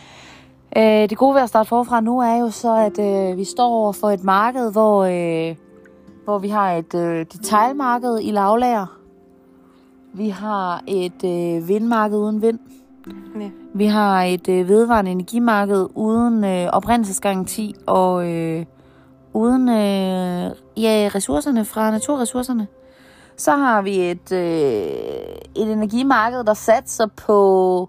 Øh, 0.77 1.11
det 1.11 1.19
gode 1.19 1.35
ved 1.35 1.43
at 1.43 1.49
starte 1.49 1.69
forfra 1.69 2.01
nu 2.01 2.21
er 2.21 2.37
jo 2.37 2.51
så, 2.51 2.77
at 2.77 2.99
øh, 2.99 3.39
vi 3.39 3.45
står 3.45 3.69
over 3.69 3.93
for 3.93 4.11
et 4.11 4.25
marked, 4.25 4.73
hvor, 4.73 5.05
øh, 5.05 5.57
hvor 6.25 6.39
vi 6.39 6.49
har 6.49 6.73
et 6.73 6.95
øh, 6.95 7.27
detailmarked 7.33 8.19
i 8.23 8.31
lavlager. 8.31 8.99
Vi 10.15 10.29
har 10.29 10.83
et 10.87 11.25
øh, 11.25 11.69
vindmarked 11.69 12.19
uden 12.19 12.43
vind. 12.43 12.59
Ja. 13.41 13.51
Vi 13.75 13.87
har 13.87 14.23
et 14.23 14.49
øh, 14.49 14.69
vedvarende 14.69 15.11
energimarked 15.11 15.87
uden 15.95 16.45
øh, 16.45 16.69
oprindelsesgaranti 16.73 17.75
og 17.87 18.33
øh, 18.33 18.65
uden 19.33 19.69
øh, 19.69 20.51
ja, 20.77 21.11
ressourcerne 21.15 21.65
fra 21.65 21.91
naturressourcerne. 21.91 22.67
Så 23.43 23.57
har 23.57 23.83
vi 23.83 24.11
et, 24.11 24.33
øh, 24.33 25.63
et 25.63 25.73
energimarked, 25.73 26.45
der 26.45 26.55
satser 26.55 27.07
på 27.07 27.89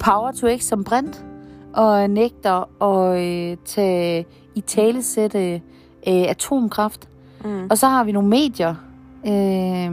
power 0.00 0.32
to 0.32 0.56
x 0.58 0.62
som 0.62 0.84
brint 0.84 1.24
og 1.72 2.10
nægter 2.10 2.82
at 2.82 3.20
øh, 3.20 3.56
tage 3.64 4.26
i 4.54 4.60
talesætte 4.60 5.54
øh, 6.08 6.24
atomkraft. 6.28 7.08
Mm. 7.44 7.66
Og 7.70 7.78
så 7.78 7.86
har 7.86 8.04
vi 8.04 8.12
nogle 8.12 8.28
medier. 8.28 8.74
Øh, 9.26 9.92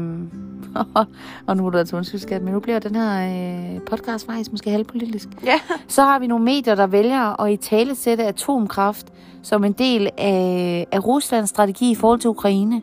og 1.47 1.57
nu 1.57 1.65
er 1.65 1.69
du 1.69 1.77
altså 1.77 1.95
undskyld, 1.95 2.39
men 2.39 2.53
nu 2.53 2.59
bliver 2.59 2.79
den 2.79 2.95
her 2.95 3.29
øh, 3.75 3.81
podcast 3.81 4.25
faktisk 4.25 4.51
måske 4.51 4.71
halvpolitisk. 4.71 5.27
Ja. 5.43 5.59
Så 5.87 6.01
har 6.01 6.19
vi 6.19 6.27
nogle 6.27 6.45
medier, 6.45 6.75
der 6.75 6.87
vælger 6.87 7.41
at 7.41 7.51
i 7.51 7.57
tale 7.57 7.95
sætte 7.95 8.23
atomkraft 8.23 9.07
som 9.43 9.63
en 9.63 9.73
del 9.73 10.09
af, 10.17 10.87
af 10.91 11.05
Ruslands 11.05 11.49
strategi 11.49 11.91
i 11.91 11.95
forhold 11.95 12.19
til 12.19 12.29
Ukraine. 12.29 12.81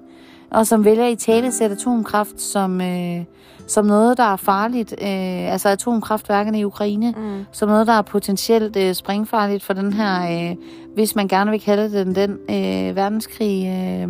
Og 0.50 0.66
som 0.66 0.84
vælger 0.84 1.06
i 1.06 1.16
tale 1.16 1.52
sæt 1.52 1.70
atomkraft 1.70 2.40
som, 2.40 2.80
øh, 2.80 3.24
som 3.66 3.84
noget, 3.86 4.16
der 4.16 4.24
er 4.24 4.36
farligt. 4.36 4.92
Øh, 5.02 5.52
altså 5.52 5.68
atomkraftværkerne 5.68 6.60
i 6.60 6.64
Ukraine, 6.64 7.14
Mm. 7.16 7.44
som 7.52 7.68
noget, 7.68 7.86
der 7.86 7.92
er 7.92 8.02
potentielt 8.02 8.76
øh, 8.76 8.94
springfarligt 8.94 9.62
for 9.62 9.72
den 9.72 9.92
her, 9.92 10.50
øh, 10.50 10.56
hvis 10.94 11.16
man 11.16 11.28
gerne 11.28 11.50
vil 11.50 11.60
kalde 11.60 11.98
den, 11.98 12.14
den 12.14 12.30
øh, 12.30 12.96
verdenskrig, 12.96 13.66
øh, 13.66 14.08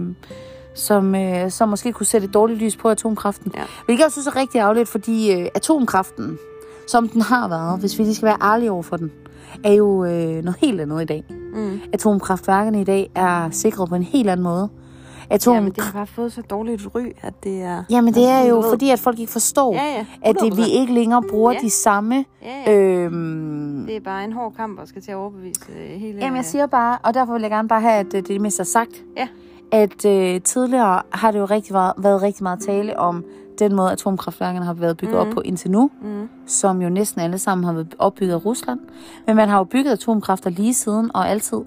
som, 0.74 1.14
øh, 1.14 1.50
som 1.50 1.68
måske 1.68 1.92
kunne 1.92 2.06
sætte 2.06 2.26
et 2.26 2.34
dårligt 2.34 2.58
lys 2.58 2.76
på 2.76 2.88
atomkraften. 2.88 3.52
Ja. 3.54 3.62
Hvilket 3.84 4.04
jeg 4.04 4.12
synes 4.12 4.26
er 4.26 4.36
rigtig 4.36 4.58
ærgerligt, 4.58 4.88
fordi 4.88 5.32
øh, 5.32 5.48
atomkraften, 5.54 6.38
som 6.88 7.08
den 7.08 7.20
har 7.20 7.48
været, 7.48 7.80
hvis 7.80 7.98
vi 7.98 8.04
lige 8.04 8.14
skal 8.14 8.26
være 8.26 8.38
ærlige 8.42 8.72
over 8.72 8.82
for 8.82 8.96
den, 8.96 9.12
er 9.64 9.72
jo 9.72 10.04
øh, 10.04 10.44
noget 10.44 10.56
helt 10.60 10.80
andet 10.80 11.02
i 11.02 11.04
dag. 11.04 11.24
Mm. 11.54 11.80
Atomkraftværkerne 11.92 12.80
i 12.80 12.84
dag 12.84 13.10
er 13.14 13.50
sikret 13.50 13.88
på 13.88 13.94
en 13.94 14.02
helt 14.02 14.30
anden 14.30 14.44
måde. 14.44 14.68
Atom... 15.30 15.54
Ja, 15.54 15.60
men 15.60 15.72
det 15.72 15.84
har 15.84 15.92
bare 15.92 16.06
fået 16.06 16.32
så 16.32 16.42
dårligt 16.42 16.88
ry, 16.94 17.00
at 17.22 17.34
det 17.44 17.62
er... 17.62 17.84
Jamen, 17.90 18.14
det 18.14 18.24
er 18.28 18.44
jo 18.48 18.62
fordi, 18.70 18.90
at 18.90 18.98
folk 18.98 19.18
ikke 19.18 19.32
forstår, 19.32 19.74
Ja, 19.74 19.84
ja. 19.96 20.06
at 20.22 20.36
det, 20.40 20.56
vi 20.56 20.62
100%. 20.62 20.80
ikke 20.80 20.92
længere 20.94 21.22
bruger 21.30 21.52
Ja. 21.52 21.58
de 21.62 21.70
samme... 21.70 22.24
Ja, 22.42 22.72
ja. 22.72 22.76
Øhm, 22.76 23.84
Det 23.86 23.96
er 23.96 24.00
bare 24.00 24.24
en 24.24 24.32
hård 24.32 24.52
kamp, 24.56 24.80
og 24.80 24.88
skal 24.88 25.02
til 25.02 25.10
at 25.10 25.16
overbevise 25.16 25.60
øh, 25.78 26.00
hele... 26.00 26.18
Jamen, 26.18 26.36
jeg 26.36 26.44
siger 26.44 26.66
bare, 26.66 26.98
og 27.02 27.14
derfor 27.14 27.32
vil 27.32 27.42
jeg 27.42 27.50
gerne 27.50 27.68
bare 27.68 27.80
have, 27.80 27.94
at 27.94 28.06
øh, 28.06 28.12
det 28.12 28.18
er 28.18 28.22
det 28.22 28.40
mest 28.40 28.60
er 28.60 28.64
sagt, 28.64 29.02
Ja. 29.16 29.28
at 29.72 30.04
øh, 30.04 30.40
tidligere 30.40 31.02
har 31.12 31.30
det 31.30 31.38
jo 31.38 31.44
rigtig 31.44 31.74
været, 31.74 31.92
været 31.98 32.22
rigtig 32.22 32.42
meget 32.42 32.60
tale 32.60 32.98
om 32.98 33.24
den 33.58 33.74
måde, 33.74 33.92
atomkraftværkerne 33.92 34.66
har 34.66 34.74
været 34.74 34.96
bygget 34.96 35.14
mm. 35.14 35.20
op 35.20 35.34
på 35.34 35.40
indtil 35.40 35.70
nu, 35.70 35.90
Mm. 36.02 36.28
som 36.46 36.82
jo 36.82 36.88
næsten 36.88 37.20
alle 37.20 37.38
sammen 37.38 37.64
har 37.64 37.72
været 37.72 37.94
opbygget 37.98 38.32
af 38.32 38.44
Rusland. 38.44 38.80
Men 39.26 39.36
man 39.36 39.48
har 39.48 39.58
jo 39.58 39.64
bygget 39.64 39.92
atomkræfter 39.92 40.50
lige 40.50 40.74
siden 40.74 41.10
og 41.14 41.28
altid. 41.28 41.58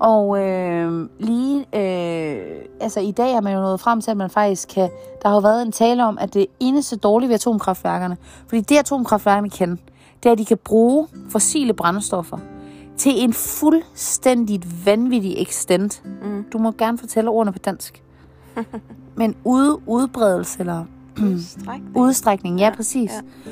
Og 0.00 0.42
øh, 0.42 1.08
lige, 1.18 1.58
øh, 1.58 2.62
altså 2.80 3.00
i 3.00 3.10
dag 3.10 3.32
er 3.32 3.40
man 3.40 3.54
jo 3.54 3.60
nået 3.60 3.80
frem 3.80 4.00
til, 4.00 4.10
at 4.10 4.16
man 4.16 4.30
faktisk 4.30 4.68
kan, 4.68 4.90
der 5.22 5.28
har 5.28 5.36
jo 5.36 5.40
været 5.40 5.62
en 5.62 5.72
tale 5.72 6.04
om, 6.04 6.18
at 6.20 6.34
det 6.34 6.46
eneste 6.60 6.96
dårlige 6.96 7.28
ved 7.28 7.34
atomkraftværkerne, 7.34 8.16
fordi 8.48 8.60
det 8.60 8.78
atomkraftværkerne 8.78 9.50
kan, 9.50 9.78
det 10.22 10.28
er, 10.28 10.32
at 10.32 10.38
de 10.38 10.44
kan 10.44 10.58
bruge 10.64 11.08
fossile 11.30 11.72
brændstoffer 11.72 12.38
til 12.96 13.12
en 13.24 13.32
fuldstændigt 13.32 14.86
vanvittig 14.86 15.34
ekstent. 15.38 16.02
Mm. 16.22 16.44
Du 16.52 16.58
må 16.58 16.72
gerne 16.72 16.98
fortælle 16.98 17.30
ordene 17.30 17.52
på 17.52 17.58
dansk. 17.58 18.02
Men 19.16 19.36
ud, 19.44 19.80
udbredelse 19.86 20.60
eller 20.60 20.84
udstrækning, 21.94 22.58
ja, 22.58 22.64
Ja, 22.64 22.74
præcis. 22.74 23.10
ja. 23.10 23.50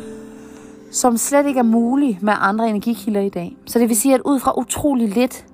Som 0.90 1.16
slet 1.16 1.46
ikke 1.46 1.58
er 1.58 1.62
mulig 1.64 2.18
med 2.22 2.32
andre 2.36 2.68
energikilder 2.68 3.20
i 3.20 3.28
dag. 3.28 3.56
Så 3.66 3.78
det 3.78 3.88
vil 3.88 3.96
sige, 3.96 4.14
at 4.14 4.20
ud 4.24 4.38
fra 4.38 4.58
utrolig 4.58 5.08
lidt 5.08 5.46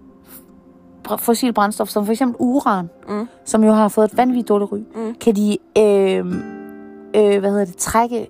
br- 1.08 1.16
fossil 1.16 1.52
brændstof, 1.52 1.88
som 1.88 2.04
for 2.04 2.12
eksempel 2.12 2.36
uran, 2.38 2.90
Mm. 3.08 3.28
som 3.44 3.64
jo 3.64 3.72
har 3.72 3.88
fået 3.88 4.12
et 4.12 4.16
vanvittigt 4.16 4.48
dårligt 4.48 4.72
ry, 4.72 4.78
Mm. 4.78 5.14
kan 5.20 5.36
de 5.36 5.58
øh, 5.78 6.18
øh, 7.16 7.40
hvad 7.40 7.50
hedder 7.50 7.64
det, 7.64 7.76
trække 7.76 8.28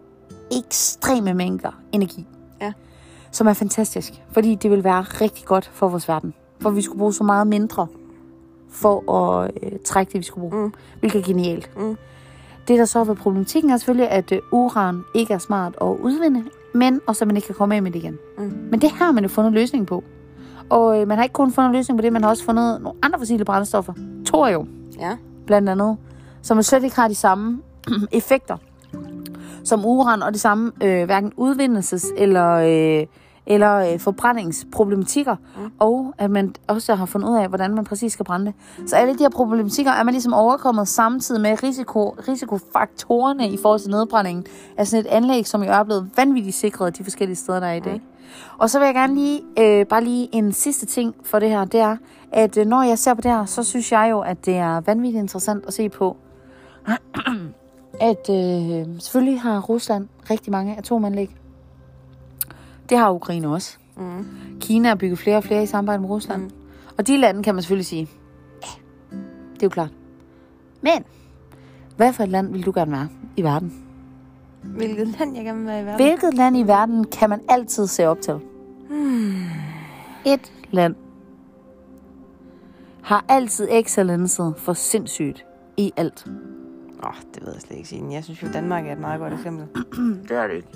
ekstreme 0.59 1.35
mængder 1.35 1.71
energi. 1.93 2.27
Ja. 2.61 2.73
Som 3.31 3.47
er 3.47 3.53
fantastisk, 3.53 4.13
fordi 4.33 4.55
det 4.55 4.71
vil 4.71 4.85
være 4.85 5.01
rigtig 5.03 5.45
godt 5.45 5.71
for 5.75 5.89
vores 5.89 6.09
verden. 6.09 6.35
For 6.61 6.71
vi 6.71 6.83
skulle 6.83 6.99
bruge 6.99 7.13
så 7.15 7.25
meget 7.25 7.47
mindre 7.47 7.87
for 8.71 9.13
at 9.13 9.51
øh, 9.63 9.73
trække 9.85 10.13
det, 10.13 10.19
vi 10.19 10.25
skulle 10.25 10.51
bruge. 10.51 10.65
Mm. 10.65 10.73
Hvilket 11.01 11.21
er 11.21 11.25
genialt. 11.25 11.71
Mm. 11.77 11.97
Det, 12.69 12.79
der 12.79 12.85
så 12.85 12.99
har 12.99 13.05
været 13.05 13.19
problematikken, 13.19 13.71
er 13.71 13.77
selvfølgelig, 13.77 14.09
at 14.11 14.33
øh, 14.33 14.39
uran 14.53 15.01
ikke 15.15 15.35
er 15.35 15.39
smart 15.39 15.75
at 15.81 15.87
udvinde, 16.03 16.45
men 16.75 17.01
også 17.07 17.25
at 17.25 17.29
man 17.29 17.37
ikke 17.37 17.47
kan 17.47 17.55
komme 17.55 17.75
af 17.75 17.83
med 17.83 17.91
det 17.91 17.99
igen. 17.99 18.19
Mm. 18.39 18.53
Men 18.71 18.81
det 18.81 18.91
har 18.91 19.13
man 19.13 19.25
jo 19.25 19.29
fundet 19.29 19.49
en 19.49 19.55
løsning 19.55 19.87
på. 19.87 20.05
Og 20.71 21.01
øh, 21.01 21.09
man 21.09 21.17
har 21.19 21.23
ikke 21.25 21.33
kun 21.33 21.53
fundet 21.53 21.69
en 21.69 21.75
løsning 21.77 21.99
på 21.99 22.03
det, 22.03 22.13
man 22.13 22.23
har 22.23 22.31
også 22.31 22.45
fundet 22.45 22.81
nogle 22.83 22.99
andre 23.03 23.19
fossile 23.19 23.45
brændstoffer. 23.45 23.93
Thorium, 24.27 24.69
Ja. 25.01 25.17
blandt 25.47 25.69
andet, 25.69 25.97
som 26.43 26.63
slet 26.63 26.85
ikke 26.85 26.97
har 26.97 27.09
de 27.09 27.15
samme 27.15 27.61
effekter 28.13 28.57
som 29.65 29.85
uran, 29.85 30.23
og 30.23 30.35
de 30.35 30.39
samme 30.39 30.73
øh, 30.83 31.05
hverken 31.05 31.33
udvindelses- 31.41 32.13
eller, 32.17 32.51
øh, 32.51 33.07
eller 33.47 33.93
øh, 33.93 33.99
forbrændingsproblematikker, 33.99 35.37
mm. 35.57 35.71
og 35.79 36.15
at 36.19 36.31
man 36.31 36.55
også 36.67 36.95
har 36.95 37.07
fundet 37.07 37.29
ud 37.29 37.37
af, 37.37 37.49
hvordan 37.49 37.75
man 37.75 37.85
præcis 37.85 38.13
skal 38.13 38.25
brænde 38.25 38.47
det. 38.47 38.55
Så 38.91 38.97
alle 38.97 39.13
de 39.15 39.19
her 39.19 39.29
problematikker 39.31 39.93
er 39.93 40.03
man 40.03 40.15
ligesom 40.15 40.33
overkommet 40.35 40.89
samtidig 40.89 41.41
med 41.41 41.63
risiko, 41.63 42.09
risikofaktorerne 42.29 43.49
i 43.49 43.57
forhold 43.63 43.81
til 43.81 43.91
nedbrændingen 43.91 44.45
af 44.77 44.87
sådan 44.87 45.07
et 45.07 45.11
anlæg, 45.11 45.47
som 45.47 45.63
jo 45.63 45.71
er 45.71 45.83
blevet 45.83 46.11
vanvittigt 46.17 46.57
sikret 46.57 46.99
de 46.99 47.05
forskellige 47.05 47.37
steder, 47.37 47.61
der 47.61 47.67
er 47.67 47.73
i 47.75 47.81
dag. 47.81 48.03
Og 48.59 48.71
så 48.71 48.79
vil 48.79 48.87
jeg 48.87 48.95
gerne 48.95 49.15
lige, 49.15 49.43
øh, 49.59 49.87
bare 49.87 50.05
lige 50.05 50.29
en 50.33 50.53
sidste 50.53 50.87
ting 50.87 51.15
for 51.25 51.39
det 51.39 51.49
her, 51.49 51.65
det 51.65 51.81
er, 51.81 51.97
at 52.33 52.59
øh, 52.59 52.67
når 52.67 52.83
jeg 52.83 52.99
ser 52.99 53.15
på 53.15 53.21
det 53.21 53.31
her, 53.31 53.45
så 53.45 53.63
synes 53.63 53.93
jeg 53.93 54.09
jo, 54.11 54.21
at 54.21 54.47
det 54.47 54.57
er 54.57 54.81
vanvittigt 54.81 55.23
interessant 55.23 55.67
at 55.67 55.75
se 55.75 55.89
på, 55.89 56.17
at 58.11 58.31
øh, 58.31 58.87
selvfølgelig 59.01 59.41
har 59.41 59.61
Rusland 59.61 60.09
rigtig 60.31 60.53
mange 60.53 60.79
atomanlæg. 60.79 61.37
Det 62.89 62.99
har 62.99 63.13
Ukraine 63.13 63.49
også. 63.49 63.79
Mm. 63.97 64.27
Kina 64.61 64.89
har 64.89 64.95
bygget 64.95 65.19
flere 65.19 65.37
og 65.37 65.45
flere 65.45 65.63
i 65.63 65.67
samarbejde 65.67 66.01
med 66.03 66.11
Rusland. 66.11 66.43
Mm. 66.43 66.51
Og 66.99 67.07
de 67.07 67.17
lande 67.17 67.43
kan 67.43 67.55
man 67.55 67.63
selvfølgelig 67.63 67.87
sige, 67.87 68.09
ja, 68.63 68.69
det 69.55 69.63
er 69.63 69.67
jo 69.67 69.69
klart. 69.69 69.91
Men, 70.83 71.05
hvad 71.97 72.13
for 72.13 72.23
et 72.23 72.29
land 72.29 72.53
vil 72.53 72.67
du 72.67 72.73
gerne 72.75 72.93
være 72.93 73.09
i 73.37 73.43
verden? 73.43 73.84
Hvilket 74.65 75.07
land 75.19 75.37
jeg 75.37 75.45
gerne 75.45 75.59
vil 75.59 75.67
være 75.67 75.83
i 75.83 75.85
verden? 75.85 76.07
Hvilket 76.07 76.35
land 76.35 76.57
i 76.57 76.63
verden 76.63 77.05
kan 77.05 77.31
man 77.31 77.41
altid 77.49 77.87
se 77.87 78.07
op 78.07 78.21
til? 78.21 78.41
Hmm. 78.89 79.35
Et 80.27 80.53
land 80.71 80.95
har 83.03 83.25
altid 83.29 83.69
excellencet 83.71 84.55
for 84.57 84.73
sindssygt 84.73 85.45
i 85.77 85.93
alt. 85.97 86.27
Åh, 87.03 87.09
oh, 87.09 87.15
det 87.35 87.47
ved 87.47 87.53
jeg 87.53 87.61
slet 87.61 87.77
ikke 87.77 87.89
sige. 87.89 88.13
Jeg 88.13 88.25
synes 88.25 88.43
jo, 88.43 88.49
Danmark 88.53 88.87
er 88.87 88.93
et 88.93 88.99
meget 88.99 89.21
godt 89.21 89.33
eksempel. 89.33 89.67
Det 90.29 90.37
er 90.37 90.47
det 90.47 90.55
ikke. 90.55 90.69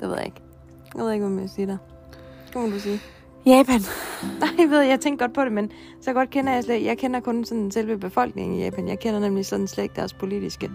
Det 0.00 0.08
ved 0.08 0.16
jeg 0.16 0.24
ikke. 0.26 0.42
Jeg 0.94 1.04
ved 1.04 1.12
ikke, 1.12 1.26
hvad 1.26 1.34
jeg 1.34 1.42
vil 1.42 1.50
sige 1.50 1.66
der. 1.66 1.76
Hvad 2.52 2.62
må 2.62 2.68
du 2.68 2.80
sige? 2.80 3.00
Japan. 3.46 3.80
Nej, 4.40 4.48
jeg 4.58 4.70
ved, 4.70 4.80
jeg 4.80 5.00
tænkte 5.00 5.24
godt 5.24 5.34
på 5.34 5.44
det, 5.44 5.52
men 5.52 5.72
så 6.00 6.12
godt 6.12 6.30
kender 6.30 6.52
jeg 6.52 6.64
slet 6.64 6.84
Jeg 6.84 6.98
kender 6.98 7.20
kun 7.20 7.44
sådan 7.44 7.70
selve 7.70 7.98
befolkningen 7.98 8.58
i 8.58 8.62
Japan. 8.64 8.88
Jeg 8.88 8.98
kender 8.98 9.20
nemlig 9.20 9.46
sådan 9.46 9.66
slet 9.66 9.82
ikke 9.82 9.96
deres 9.96 10.14
politiske. 10.14 10.70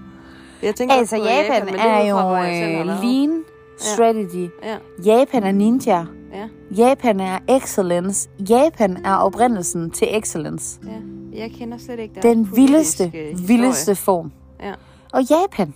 Jeg 0.63 0.76
tænker 0.76 0.96
Altså, 0.96 1.15
på 1.17 1.24
Japan, 1.24 1.67
det 1.67 1.80
er 1.80 2.06
jo 2.10 2.17
øh, 2.36 2.86
lean 3.04 3.43
strategy. 3.80 4.50
Ja, 4.63 4.78
Japan 5.06 5.43
er 5.43 5.52
ninja. 5.52 6.06
ja, 6.34 6.50
Japan 6.78 7.20
er 7.20 7.39
excellence. 7.50 8.30
Japan 8.50 9.06
er 9.06 9.15
oprindelsen 9.15 9.91
til 9.91 10.08
excellence. 10.17 10.80
ja. 10.86 10.91
Jeg 11.39 11.52
kender 11.52 11.78
slet 11.78 12.00
ikke 12.00 12.13
deres 12.13 12.24
Den 12.24 12.50
vildeste, 12.56 13.04
historie. 13.04 13.48
vildeste 13.48 13.96
form. 13.96 14.32
Ja. 14.63 14.74
Og 15.13 15.22
Japan 15.24 15.74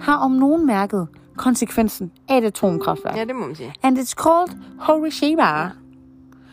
har 0.00 0.16
om 0.16 0.30
nogen 0.30 0.66
mærket 0.66 1.08
konsekvensen 1.36 2.12
af 2.28 2.38
et 2.38 2.44
atomkraftværk. 2.44 3.16
ja, 3.16 3.24
det 3.24 3.34
må 3.36 3.46
man 3.46 3.54
sige. 3.56 3.74
And 3.82 3.98
it's 3.98 4.14
called 4.22 4.58
Hiroshima. 4.86 5.62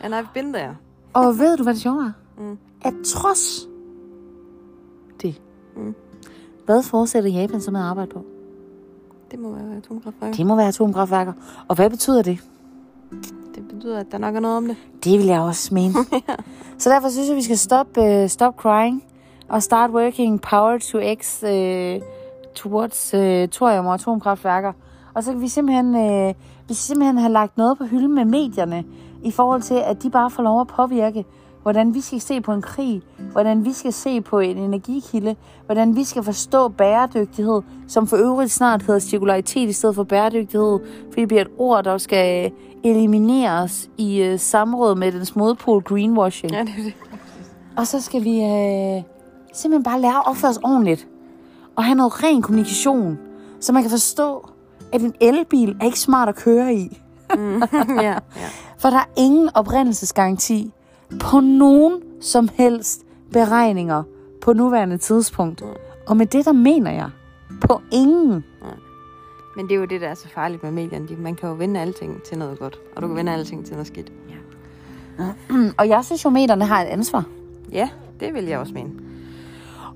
And 0.00 0.14
I've 0.14 0.32
been 0.34 0.52
there. 0.52 0.76
Og 1.12 1.38
ved 1.38 1.56
du, 1.56 1.62
hvad 1.62 1.74
det 1.74 1.82
sjove 1.82 2.02
er? 2.02 2.12
Mm. 2.42 2.58
At 2.82 2.94
trods 3.06 3.68
det, 5.22 5.40
Mm. 5.76 5.94
Hvad 6.68 6.82
fortsætter 6.82 7.30
Japan 7.30 7.60
så 7.60 7.70
med 7.70 7.80
at 7.80 7.86
arbejde 7.86 8.10
på? 8.10 8.24
Det 9.30 9.38
må 9.38 9.52
være 9.52 9.76
atomkraftværker. 9.76 10.36
Det 10.36 10.46
må 10.46 10.56
være 10.56 10.68
atomkraftværker. 10.68 11.32
Og 11.68 11.76
hvad 11.76 11.90
betyder 11.90 12.22
det? 12.22 12.38
Det 13.54 13.68
betyder, 13.68 14.00
at 14.00 14.06
der 14.12 14.18
nok 14.18 14.36
er 14.36 14.40
noget 14.40 14.56
om 14.56 14.66
det. 14.66 14.76
Det 15.04 15.18
vil 15.18 15.26
jeg 15.26 15.40
også 15.40 15.74
mene. 15.74 15.94
Så 16.78 16.90
derfor 16.90 17.08
synes 17.08 17.28
jeg, 17.28 17.36
vi 17.36 17.42
skal 17.42 17.58
stop, 17.58 17.86
uh, 17.98 18.26
stop 18.26 18.56
crying 18.56 19.04
og 19.48 19.62
start 19.62 19.90
working 19.90 20.40
power 20.40 20.78
to 20.78 20.98
X 21.20 21.42
uh, 21.42 22.02
towards 22.54 23.14
uh, 23.14 23.48
thorium 23.48 23.86
og 23.86 23.94
atomkraftværker. 23.94 24.72
Og 25.14 25.24
så 25.24 25.32
kan 25.32 25.40
vi 25.40 25.48
simpelthen, 25.48 25.94
uh, 25.94 26.34
vi 26.68 26.74
simpelthen 26.74 27.18
have 27.18 27.32
lagt 27.32 27.56
noget 27.56 27.78
på 27.78 27.84
hylden 27.84 28.14
med 28.14 28.24
medierne 28.24 28.84
i 29.22 29.30
forhold 29.30 29.62
til, 29.62 29.74
at 29.74 30.02
de 30.02 30.10
bare 30.10 30.30
får 30.30 30.42
lov 30.42 30.60
at 30.60 30.66
påvirke, 30.66 31.24
hvordan 31.62 31.94
vi 31.94 32.00
skal 32.00 32.20
se 32.20 32.40
på 32.40 32.52
en 32.52 32.62
krig, 32.62 33.02
hvordan 33.32 33.64
vi 33.64 33.72
skal 33.72 33.92
se 33.92 34.20
på 34.20 34.38
en 34.38 34.58
energikilde, 34.58 35.36
hvordan 35.66 35.96
vi 35.96 36.04
skal 36.04 36.22
forstå 36.22 36.68
bæredygtighed, 36.68 37.62
som 37.88 38.06
for 38.06 38.16
øvrigt 38.16 38.50
snart 38.50 38.82
hedder 38.82 39.00
cirkularitet 39.00 39.68
i 39.68 39.72
stedet 39.72 39.94
for 39.94 40.04
bæredygtighed, 40.04 40.78
fordi 41.08 41.20
det 41.20 41.28
bliver 41.28 41.42
et 41.42 41.50
ord, 41.58 41.84
der 41.84 41.98
skal 41.98 42.52
elimineres 42.84 43.90
i 43.96 44.22
øh, 44.22 44.38
samråd 44.38 44.94
med 44.94 45.12
dens 45.12 45.36
modpol 45.36 45.82
greenwashing. 45.82 46.52
Ja, 46.52 46.60
det 46.60 46.68
er 46.78 46.82
det. 46.82 46.94
Og 47.76 47.86
så 47.86 48.00
skal 48.00 48.24
vi 48.24 48.42
øh, 48.42 49.02
simpelthen 49.52 49.82
bare 49.82 50.00
lære 50.00 50.16
at 50.16 50.26
opføre 50.26 50.50
os 50.50 50.58
ordentligt. 50.64 51.08
Og 51.76 51.84
have 51.84 51.94
noget 51.94 52.24
ren 52.24 52.42
kommunikation, 52.42 53.18
så 53.60 53.72
man 53.72 53.82
kan 53.82 53.90
forstå, 53.90 54.48
at 54.92 55.02
en 55.02 55.14
elbil 55.20 55.76
er 55.80 55.84
ikke 55.84 56.00
smart 56.00 56.28
at 56.28 56.36
køre 56.36 56.74
i. 56.74 57.00
ja, 57.88 58.02
ja. 58.02 58.18
For 58.78 58.90
der 58.90 58.96
er 58.96 59.08
ingen 59.16 59.50
oprindelsesgaranti 59.54 60.72
på 61.20 61.40
nogen 61.40 62.02
som 62.20 62.48
helst 62.54 63.06
beregninger 63.32 64.02
på 64.40 64.52
nuværende 64.52 64.98
tidspunkt. 64.98 65.62
Og 66.06 66.16
med 66.16 66.26
det, 66.26 66.44
der 66.44 66.52
mener 66.52 66.90
jeg 66.90 67.10
på 67.60 67.80
ingen. 67.92 68.44
Men 69.56 69.68
det 69.68 69.74
er 69.74 69.78
jo 69.78 69.84
det, 69.84 70.00
der 70.00 70.08
er 70.08 70.14
så 70.14 70.28
farligt 70.28 70.62
med 70.62 70.70
medierne. 70.70 71.08
Man 71.18 71.34
kan 71.34 71.48
jo 71.48 71.54
vende 71.54 71.80
alting 71.80 72.22
til 72.22 72.38
noget 72.38 72.58
godt, 72.58 72.78
og 72.96 73.02
du 73.02 73.06
kan 73.06 73.16
vende 73.16 73.32
alting 73.32 73.64
til 73.66 73.74
noget 73.74 73.86
skidt. 73.86 74.12
Og 75.78 75.88
jeg 75.88 76.04
synes 76.04 76.24
jo, 76.24 76.30
medierne 76.30 76.64
har 76.64 76.82
et 76.82 76.86
ansvar. 76.86 77.24
Ja, 77.72 77.88
det 78.20 78.34
vil 78.34 78.44
jeg 78.44 78.58
også 78.58 78.74
mene. 78.74 78.90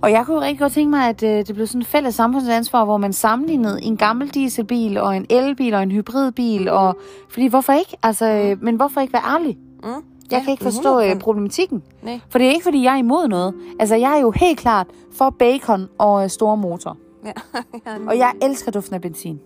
Og 0.01 0.11
jeg 0.11 0.27
kunne 0.27 0.41
rigtig 0.41 0.59
godt 0.59 0.73
tænke 0.73 0.91
mig, 0.91 1.09
at 1.09 1.23
øh, 1.23 1.47
det 1.47 1.55
blev 1.55 1.67
sådan 1.67 1.81
et 1.81 1.87
fælles 1.87 2.15
samfundsansvar, 2.15 2.85
hvor 2.85 2.97
man 2.97 3.13
sammenlignede 3.13 3.83
en 3.83 3.97
gammel 3.97 4.29
dieselbil 4.29 4.99
og 4.99 5.17
en 5.17 5.27
elbil 5.31 5.75
og 5.75 5.83
en 5.83 5.91
hybridbil. 5.91 6.69
Og, 6.69 6.99
fordi 7.29 7.47
hvorfor 7.47 7.73
ikke? 7.73 7.97
Altså, 8.03 8.27
øh, 8.27 8.63
men 8.63 8.77
hvorfor 8.77 9.01
ikke 9.01 9.13
være 9.13 9.35
ærlig? 9.35 9.59
Mm. 9.83 9.89
Jeg 10.33 10.43
kan 10.43 10.51
ikke 10.51 10.65
forstå 10.65 11.01
øh, 11.01 11.19
problematikken. 11.19 11.83
Nej. 12.03 12.21
For 12.29 12.39
det 12.39 12.47
er 12.47 12.51
ikke, 12.51 12.65
fordi 12.65 12.83
jeg 12.83 12.95
er 12.95 12.99
imod 12.99 13.29
noget. 13.29 13.55
Altså, 13.81 13.95
jeg 13.95 14.17
er 14.17 14.21
jo 14.21 14.31
helt 14.31 14.59
klart 14.59 14.87
for 15.13 15.31
bacon 15.31 15.89
og 15.99 16.25
øh, 16.25 16.31
store 16.31 16.57
motor. 16.57 16.97
Ja. 17.27 17.33
Og 18.09 18.19
jeg 18.19 18.33
elsker 18.43 18.73
duften 18.73 18.95
af 18.95 19.01
benzin. 19.01 19.41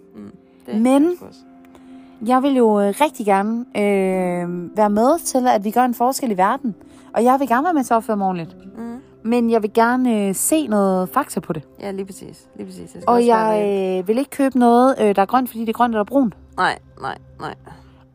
Det 0.66 0.80
Men-. 0.80 1.18
Jeg 2.26 2.42
vil 2.42 2.56
jo 2.56 2.80
øh, 2.80 2.94
rigtig 3.00 3.26
gerne 3.26 3.64
øh, 3.76 4.76
være 4.76 4.90
med 4.90 5.18
til, 5.18 5.48
at 5.48 5.64
vi 5.64 5.70
gør 5.70 5.84
en 5.84 5.94
forskel 5.94 6.30
i 6.30 6.36
verden. 6.36 6.74
Og 7.14 7.24
jeg 7.24 7.40
vil 7.40 7.48
gerne 7.48 7.64
være 7.64 7.74
med 7.74 7.84
til 7.84 7.94
at 7.94 7.96
opføre 7.96 8.16
ordentligt. 8.22 8.56
Mm. 8.78 8.96
Men 9.22 9.50
jeg 9.50 9.62
vil 9.62 9.72
gerne 9.72 10.28
øh, 10.28 10.34
se 10.34 10.66
noget 10.66 11.08
fakta 11.08 11.40
på 11.40 11.52
det. 11.52 11.62
Ja, 11.80 11.90
lige 11.90 12.04
præcis. 12.04 12.48
Lige 12.56 12.66
præcis. 12.66 12.90
Det 12.90 13.02
skal 13.02 13.04
Og 13.06 13.26
jeg 13.26 13.98
øh, 14.00 14.08
vil 14.08 14.18
ikke 14.18 14.30
købe 14.30 14.58
noget, 14.58 14.94
øh, 15.00 15.16
der 15.16 15.22
er 15.22 15.26
grønt, 15.26 15.48
fordi 15.48 15.60
det 15.60 15.68
er 15.68 15.72
grønt 15.72 15.94
eller 15.94 16.04
brunt. 16.04 16.34
Nej, 16.56 16.78
nej, 17.00 17.18
nej. 17.40 17.54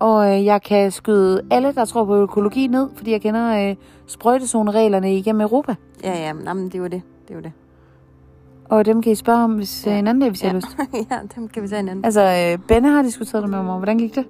Og 0.02 0.34
øh, 0.38 0.46
jeg 0.46 0.62
kan 0.62 0.92
skyde 0.92 1.42
alle, 1.52 1.74
der 1.74 1.86
tror 1.86 2.06
på 2.06 2.16
økologi 2.16 2.68
ned, 2.68 2.90
fordi 2.96 3.12
jeg 3.12 3.22
kender 3.22 3.70
øh, 3.70 3.76
sprøjtezonereglerne 4.08 5.18
igennem 5.18 5.42
Europa. 5.42 5.76
Ja, 6.04 6.20
ja, 6.20 6.34
men, 6.34 6.44
jamen, 6.44 6.66
det 6.66 6.76
er 6.76 6.80
jo 6.80 6.84
det. 6.86 7.02
Det 7.28 7.32
er 7.32 7.36
jo 7.36 7.42
det. 7.42 7.52
Og 8.66 8.86
dem 8.86 9.02
kan 9.02 9.12
I 9.12 9.16
spørge 9.16 9.44
om 9.44 9.54
hvis, 9.54 9.86
ja. 9.86 9.92
Ja. 9.92 10.00
en 10.00 10.08
anden 10.08 10.22
dag, 10.22 10.30
hvis 10.30 10.44
ja. 10.44 10.48
Ja. 10.48 10.54
har 10.54 10.58
lyst. 10.58 10.78
ja, 11.12 11.20
dem 11.36 11.48
kan 11.48 11.64
vi 11.64 11.68
tage 11.68 11.80
en 11.80 11.90
anden. 11.90 12.06
Altså, 12.06 12.22
øh, 12.22 12.68
Benne 12.68 12.90
har 12.90 13.02
diskuteret 13.02 13.42
det 13.42 13.50
med 13.52 13.64
mig. 13.64 13.78
Hvordan 13.78 13.98
gik 13.98 14.16
det? 14.16 14.26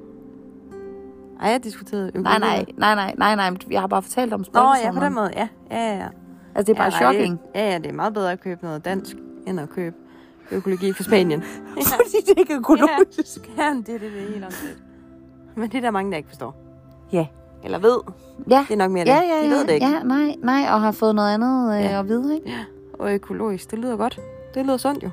Ej, 1.42 1.50
jeg 1.50 1.64
diskuterede 1.64 2.08
økologi. 2.08 2.24
Nej, 2.24 2.40
nej, 2.40 2.66
nej, 2.78 2.96
nej, 2.96 3.36
nej, 3.36 3.50
nej. 3.50 3.58
Jeg 3.72 3.80
har 3.80 3.88
bare 3.88 4.02
fortalt 4.02 4.34
om 4.34 4.40
Nå, 4.40 4.44
sprøjtezonerne. 4.44 4.96
ja, 4.96 5.00
på 5.00 5.06
den 5.06 5.14
måde, 5.14 5.32
ja. 5.36 5.48
Ja, 5.72 5.92
ja, 5.92 5.98
ja. 5.98 6.08
Altså, 6.56 6.74
det 6.74 6.80
er 6.80 6.84
bare 6.84 6.94
ja, 6.94 7.00
nej, 7.04 7.14
shocking. 7.14 7.40
Ja, 7.56 7.72
ja, 7.72 7.78
det 7.78 7.88
er 7.88 7.94
meget 7.94 8.14
bedre 8.14 8.32
at 8.32 8.42
købe 8.42 8.64
noget 8.64 8.86
dansk, 8.86 9.16
end 9.48 9.60
at 9.60 9.70
købe 9.70 9.96
økologi 10.52 10.94
fra 10.94 11.04
Spanien. 11.04 11.42
Fordi 11.92 12.18
det 12.28 12.34
ikke 12.38 12.54
er 12.54 12.60
økologisk. 12.60 13.52
Ja, 13.58 13.74
det 13.86 13.96
er 13.96 14.00
det, 14.00 14.12
det 14.12 14.24
er 14.24 14.34
helt 14.34 14.46
omstændigt. 14.46 14.84
Men 15.56 15.70
det 15.72 15.78
er 15.78 15.82
der 15.82 15.92
mange, 15.92 16.12
der 16.12 16.18
ikke 16.18 16.30
forstår. 16.30 16.56
Ja. 17.14 17.28
Eller 17.64 17.80
ved. 17.80 17.98
Ja. 18.50 18.66
Det 18.68 18.74
er 18.74 18.78
nok 18.78 18.92
mere 18.92 19.04
Ja, 19.08 19.16
det. 19.16 19.22
ja, 19.22 19.44
De 19.44 19.50
ja, 19.50 19.56
ved 19.56 19.66
det 19.68 19.74
ikke. 19.74 19.88
ja, 19.88 20.04
nej, 20.04 20.36
nej, 20.44 20.74
og 20.74 20.82
har 20.82 20.92
fået 20.92 21.16
noget 21.16 21.34
andet 21.34 21.76
øh, 21.78 21.82
Ja. 21.84 22.00
at 22.00 22.08
vide, 22.08 22.36
ikke? 22.36 22.56
Og 23.00 23.14
økologisk, 23.14 23.72
det 23.72 23.80
lyder 23.80 23.98
godt. 23.98 24.20
Det 24.54 24.66
lyder 24.66 24.78
sundt 24.78 25.04
jo. 25.04 25.10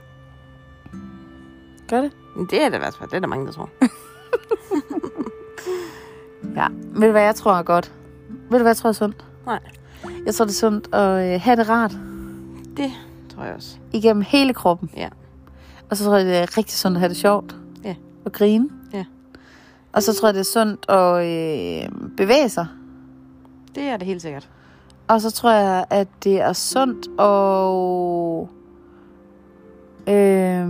Gør 1.89 2.01
det? 2.01 2.13
Det 2.51 2.65
er 2.65 2.69
det 2.69 2.77
i 2.77 2.79
hvert 2.79 2.95
fald. 2.99 3.11
Det 3.11 3.17
er 3.17 3.21
der 3.21 3.27
mange, 3.27 3.47
der 3.47 3.53
tror. 3.53 3.69
Ja. 6.57 6.67
Ved 6.71 7.07
du, 7.07 7.11
hvad 7.13 7.23
jeg 7.23 7.35
tror 7.35 7.53
er 7.55 7.63
godt? 7.63 7.93
Ved 8.51 8.59
du, 8.59 8.63
hvad 8.63 8.71
jeg 8.71 8.77
tror 8.77 8.89
er 8.89 8.93
sundt? 8.93 9.25
Nej. 9.47 9.59
Jeg 10.27 10.35
tror, 10.35 10.45
det 10.45 10.53
er 10.53 10.57
sundt 10.57 10.95
at 10.95 11.35
øh, 11.35 11.41
have 11.41 11.57
det 11.57 11.69
rart 11.69 11.99
Det 12.77 12.91
tror 13.35 13.45
jeg 13.45 13.55
også. 13.55 13.77
igennem 13.93 14.25
hele 14.29 14.55
kroppen. 14.55 14.91
Ja. 14.97 15.09
Og 15.91 15.97
så 15.97 16.05
tror 16.05 16.17
jeg, 16.17 16.27
det 16.27 16.37
er 16.37 16.59
rigtig 16.59 16.77
sundt 16.77 16.97
at 16.97 17.01
have 17.01 17.09
det 17.09 17.17
sjovt. 17.17 17.57
Ja. 17.85 17.95
Og 18.25 18.33
grine. 18.33 18.69
Og 19.99 20.03
så 20.03 20.15
tror 20.15 20.29
jeg, 20.29 20.35
det 20.35 20.41
er 20.41 20.45
sundt 20.45 20.91
at 20.91 21.27
øh, 21.27 21.89
bevæge 22.17 22.49
sig. 22.49 22.67
Det 23.75 23.83
er 23.83 23.97
det 23.97 24.07
helt 24.07 24.23
sikkert. 24.23 24.49
Og 25.09 25.21
så 25.21 25.31
tror 25.31 25.51
jeg, 25.51 25.85
at 25.91 26.09
det 26.25 26.41
er 26.41 26.53
sundt 26.53 27.07
at 27.21 28.49
øh, 30.15 30.69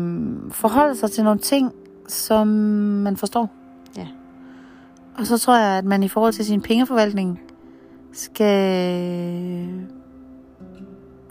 forholde 0.53 0.97
sig 0.97 1.11
til 1.11 1.25
nogle 1.25 1.41
ting, 1.41 1.73
som 2.07 2.47
man 2.47 3.17
forstår. 3.17 3.51
Ja. 3.97 4.07
Og 5.19 5.27
så 5.27 5.39
tror 5.39 5.57
jeg, 5.57 5.79
at 5.79 5.85
man 5.85 6.03
i 6.03 6.09
forhold 6.09 6.33
til 6.33 6.45
sin 6.45 6.63
pengeforvaltning 6.63 7.41
skal 8.13 9.89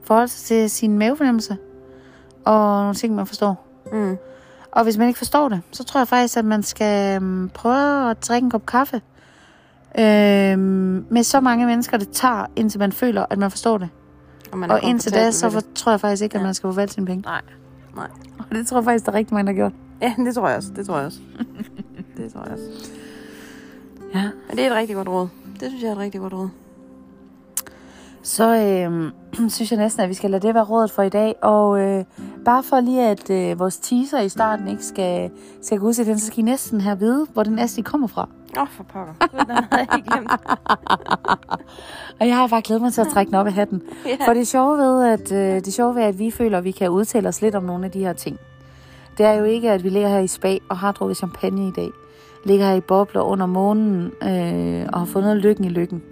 forholde 0.04 0.28
sig 0.28 0.46
til 0.46 0.70
sin 0.70 0.98
mavefornemmelse 0.98 1.58
og 2.46 2.82
nogle 2.82 2.96
ting, 2.96 3.16
man 3.16 3.28
forstår. 3.28 3.68
Mm. 3.92 4.18
Og 4.72 4.84
hvis 4.84 4.98
man 4.98 5.08
ikke 5.08 5.18
forstår 5.18 5.50
det, 5.50 5.62
så 5.72 5.84
tror 5.84 6.00
jeg 6.00 6.08
faktisk, 6.08 6.38
at 6.38 6.46
man 6.46 6.64
skal 6.64 7.16
øhm, 7.22 7.50
prøve 7.54 8.10
at 8.12 8.28
drikke 8.28 8.46
en 8.46 8.52
kop 8.52 8.66
kaffe. 8.66 9.02
Øhm, 10.00 11.06
med 11.10 11.24
så 11.24 11.40
mange 11.42 11.66
mennesker, 11.66 11.98
det 11.98 12.10
tager, 12.10 12.46
indtil 12.56 12.80
man 12.80 12.92
føler, 12.92 13.26
at 13.30 13.38
man 13.38 13.52
forstår 13.52 13.78
det. 13.78 13.90
Og, 14.52 14.58
man 14.58 14.72
Og 14.72 14.84
indtil 14.84 15.14
da, 15.14 15.32
så 15.32 15.50
for... 15.50 15.62
tror 15.76 15.92
jeg 15.92 16.00
faktisk 16.02 16.24
ikke, 16.24 16.36
at 16.36 16.40
Ja. 16.42 16.46
man 16.46 16.54
skal 16.54 16.68
forvalte 16.68 16.94
sine 16.94 17.06
penge. 17.06 17.22
Nej. 17.22 17.42
Nej. 17.96 18.08
Og 18.40 18.46
det 18.56 18.68
tror 18.68 18.78
jeg 18.78 18.84
faktisk, 18.86 19.06
der 19.06 19.12
er 19.12 19.16
rigtig 19.16 19.34
mange, 19.34 19.48
der 19.48 19.54
har 19.54 19.70
gjort. 19.70 19.74
Ja, 20.02 20.14
det 20.26 20.36
tror 20.36 20.48
jeg 20.48 20.58
også. 20.58 20.70
Det 20.76 20.86
tror 20.86 20.98
jeg 20.98 21.06
også. 21.06 21.20
det 22.18 22.34
tror 22.34 22.44
jeg 22.44 22.52
også. 22.52 22.92
Ja. 24.14 24.22
Men 24.50 24.58
det 24.58 24.66
er 24.66 24.70
et 24.70 24.76
rigtig 24.76 24.96
godt 24.96 25.08
råd. 25.08 25.28
Det 25.60 25.70
synes 25.70 25.82
jeg 25.84 25.88
er 25.90 25.92
et 25.92 25.98
rigtig 25.98 26.22
godt 26.22 26.34
råd. 26.34 26.50
Så 28.28 28.56
øhm, 28.56 29.12
synes 29.56 29.72
jeg 29.72 29.80
næsten, 29.80 30.04
at 30.04 30.10
vi 30.10 30.14
skal 30.14 30.32
lade 30.32 30.48
det 30.48 30.56
være 30.56 30.64
rådet 30.64 30.92
for 30.92 31.04
i 31.04 31.10
dag. 31.10 31.36
Og 31.42 31.80
øh, 31.80 32.06
bare 32.46 32.64
for 32.64 32.80
lige, 32.80 33.08
at 33.08 33.30
øh, 33.30 33.60
vores 33.60 33.78
teaser 33.78 34.22
i 34.22 34.30
starten 34.30 34.68
ikke 34.68 34.86
skal, 34.86 35.32
skal 35.62 35.80
gå 35.80 35.88
ud 35.88 35.94
til 35.94 36.06
den, 36.06 36.20
så 36.20 36.26
skal 36.26 36.40
I 36.40 36.42
næsten 36.42 36.82
have 36.82 36.92
at 36.92 37.00
vide, 37.00 37.28
hvor 37.34 37.44
den 37.44 37.54
næste 37.54 37.82
kommer 37.82 38.08
fra. 38.08 38.30
Åh, 38.58 38.62
oh, 38.62 38.68
for 38.68 38.84
pokker. 38.84 39.14
Den 39.20 39.50
havde 39.72 39.88
jeg 39.92 40.04
glemt. 40.08 40.32
Og 42.20 42.28
jeg 42.28 42.36
har 42.36 42.48
bare 42.48 42.62
glædet 42.62 42.82
mig 42.82 42.94
til 42.94 43.02
at 43.02 43.08
trække 43.08 43.30
den 43.30 43.38
op 43.38 43.48
af 43.48 43.54
hatten. 43.54 43.82
Ja. 44.06 44.18
For 44.26 44.34
det 44.34 44.48
sjove 44.48 44.78
ved, 44.78 45.06
at, 45.06 45.32
øh, 45.32 45.66
det 45.66 45.74
sjove 45.74 45.96
ved, 45.96 46.02
at 46.02 46.20
vi 46.20 46.32
føler, 46.32 46.58
at 46.58 46.64
vi 46.64 46.72
kan 46.72 46.90
udtale 46.90 47.28
os 47.28 47.42
lidt 47.42 47.56
om 47.56 47.64
nogle 47.64 47.86
af 47.86 47.92
de 47.92 48.00
her 48.00 48.14
ting. 48.14 48.40
Det 49.18 49.26
er 49.26 49.34
jo 49.34 49.44
ikke, 49.44 49.72
at 49.72 49.84
vi 49.84 49.90
ligger 49.90 50.10
her 50.10 50.20
i 50.20 50.28
spa 50.28 50.58
og 50.70 50.78
har 50.78 50.92
drukket 50.92 51.18
champagne 51.18 51.68
i 51.68 51.72
dag. 51.72 51.90
Ligger 52.46 52.66
her 52.66 52.76
i 52.76 52.82
bobler 52.82 53.22
under 53.22 53.46
månen 53.46 54.12
øh, 54.24 54.90
og 54.94 55.00
har 55.00 55.06
fundet 55.06 55.38
lykken 55.38 55.66
i 55.66 55.70
lykken. 55.70 56.04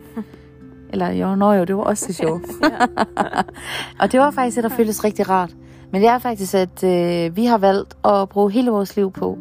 Eller 0.95 1.11
jo, 1.11 1.35
nå 1.35 1.53
jo, 1.53 1.63
det 1.63 1.77
var 1.77 1.83
også 1.83 2.05
det 2.07 2.15
sjove. 2.15 2.41
og 4.01 4.11
det 4.11 4.19
var 4.19 4.31
faktisk 4.31 4.55
det, 4.55 4.63
der 4.63 4.69
føltes 4.69 5.03
rigtig 5.03 5.29
rart. 5.29 5.55
Men 5.91 6.01
det 6.01 6.09
er 6.09 6.17
faktisk, 6.17 6.53
at 6.53 6.83
øh, 6.83 7.35
vi 7.35 7.45
har 7.45 7.57
valgt 7.57 7.97
at 8.05 8.29
bruge 8.29 8.51
hele 8.51 8.71
vores 8.71 8.95
liv 8.95 9.11
på 9.11 9.37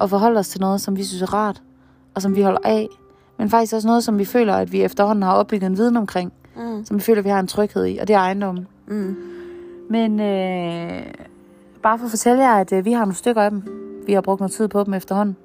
at 0.00 0.10
forholde 0.10 0.38
os 0.38 0.48
til 0.48 0.60
noget, 0.60 0.80
som 0.80 0.96
vi 0.96 1.04
synes 1.04 1.22
er 1.22 1.34
rart, 1.34 1.62
og 2.14 2.22
som 2.22 2.36
vi 2.36 2.42
holder 2.42 2.60
af. 2.64 2.88
Men 3.38 3.50
faktisk 3.50 3.74
også 3.74 3.88
noget, 3.88 4.04
som 4.04 4.18
vi 4.18 4.24
føler, 4.24 4.54
at 4.54 4.72
vi 4.72 4.82
efterhånden 4.82 5.22
har 5.22 5.32
opbygget 5.32 5.66
en 5.66 5.76
viden 5.76 5.96
omkring 5.96 6.32
Mm. 6.56 6.84
som 6.84 6.96
vi 6.96 7.02
føler, 7.02 7.22
vi 7.22 7.28
har 7.28 7.40
en 7.40 7.46
tryghed 7.46 7.86
i, 7.86 7.98
og 7.98 8.08
det 8.08 8.14
er 8.14 8.20
ejendommen. 8.20 8.66
Mm. 8.86 9.16
Men 9.90 10.20
øh, 10.20 11.02
bare 11.82 11.98
for 11.98 12.04
at 12.04 12.10
fortælle 12.10 12.42
jer, 12.42 12.54
at 12.54 12.72
øh, 12.72 12.84
vi 12.84 12.92
har 12.92 13.00
nogle 13.00 13.14
stykker 13.14 13.42
af 13.42 13.50
dem. 13.50 13.62
Vi 14.06 14.12
har 14.12 14.20
brugt 14.20 14.40
noget 14.40 14.52
tid 14.52 14.68
på 14.68 14.84
dem 14.84 14.94
efterhånden. 14.94 15.36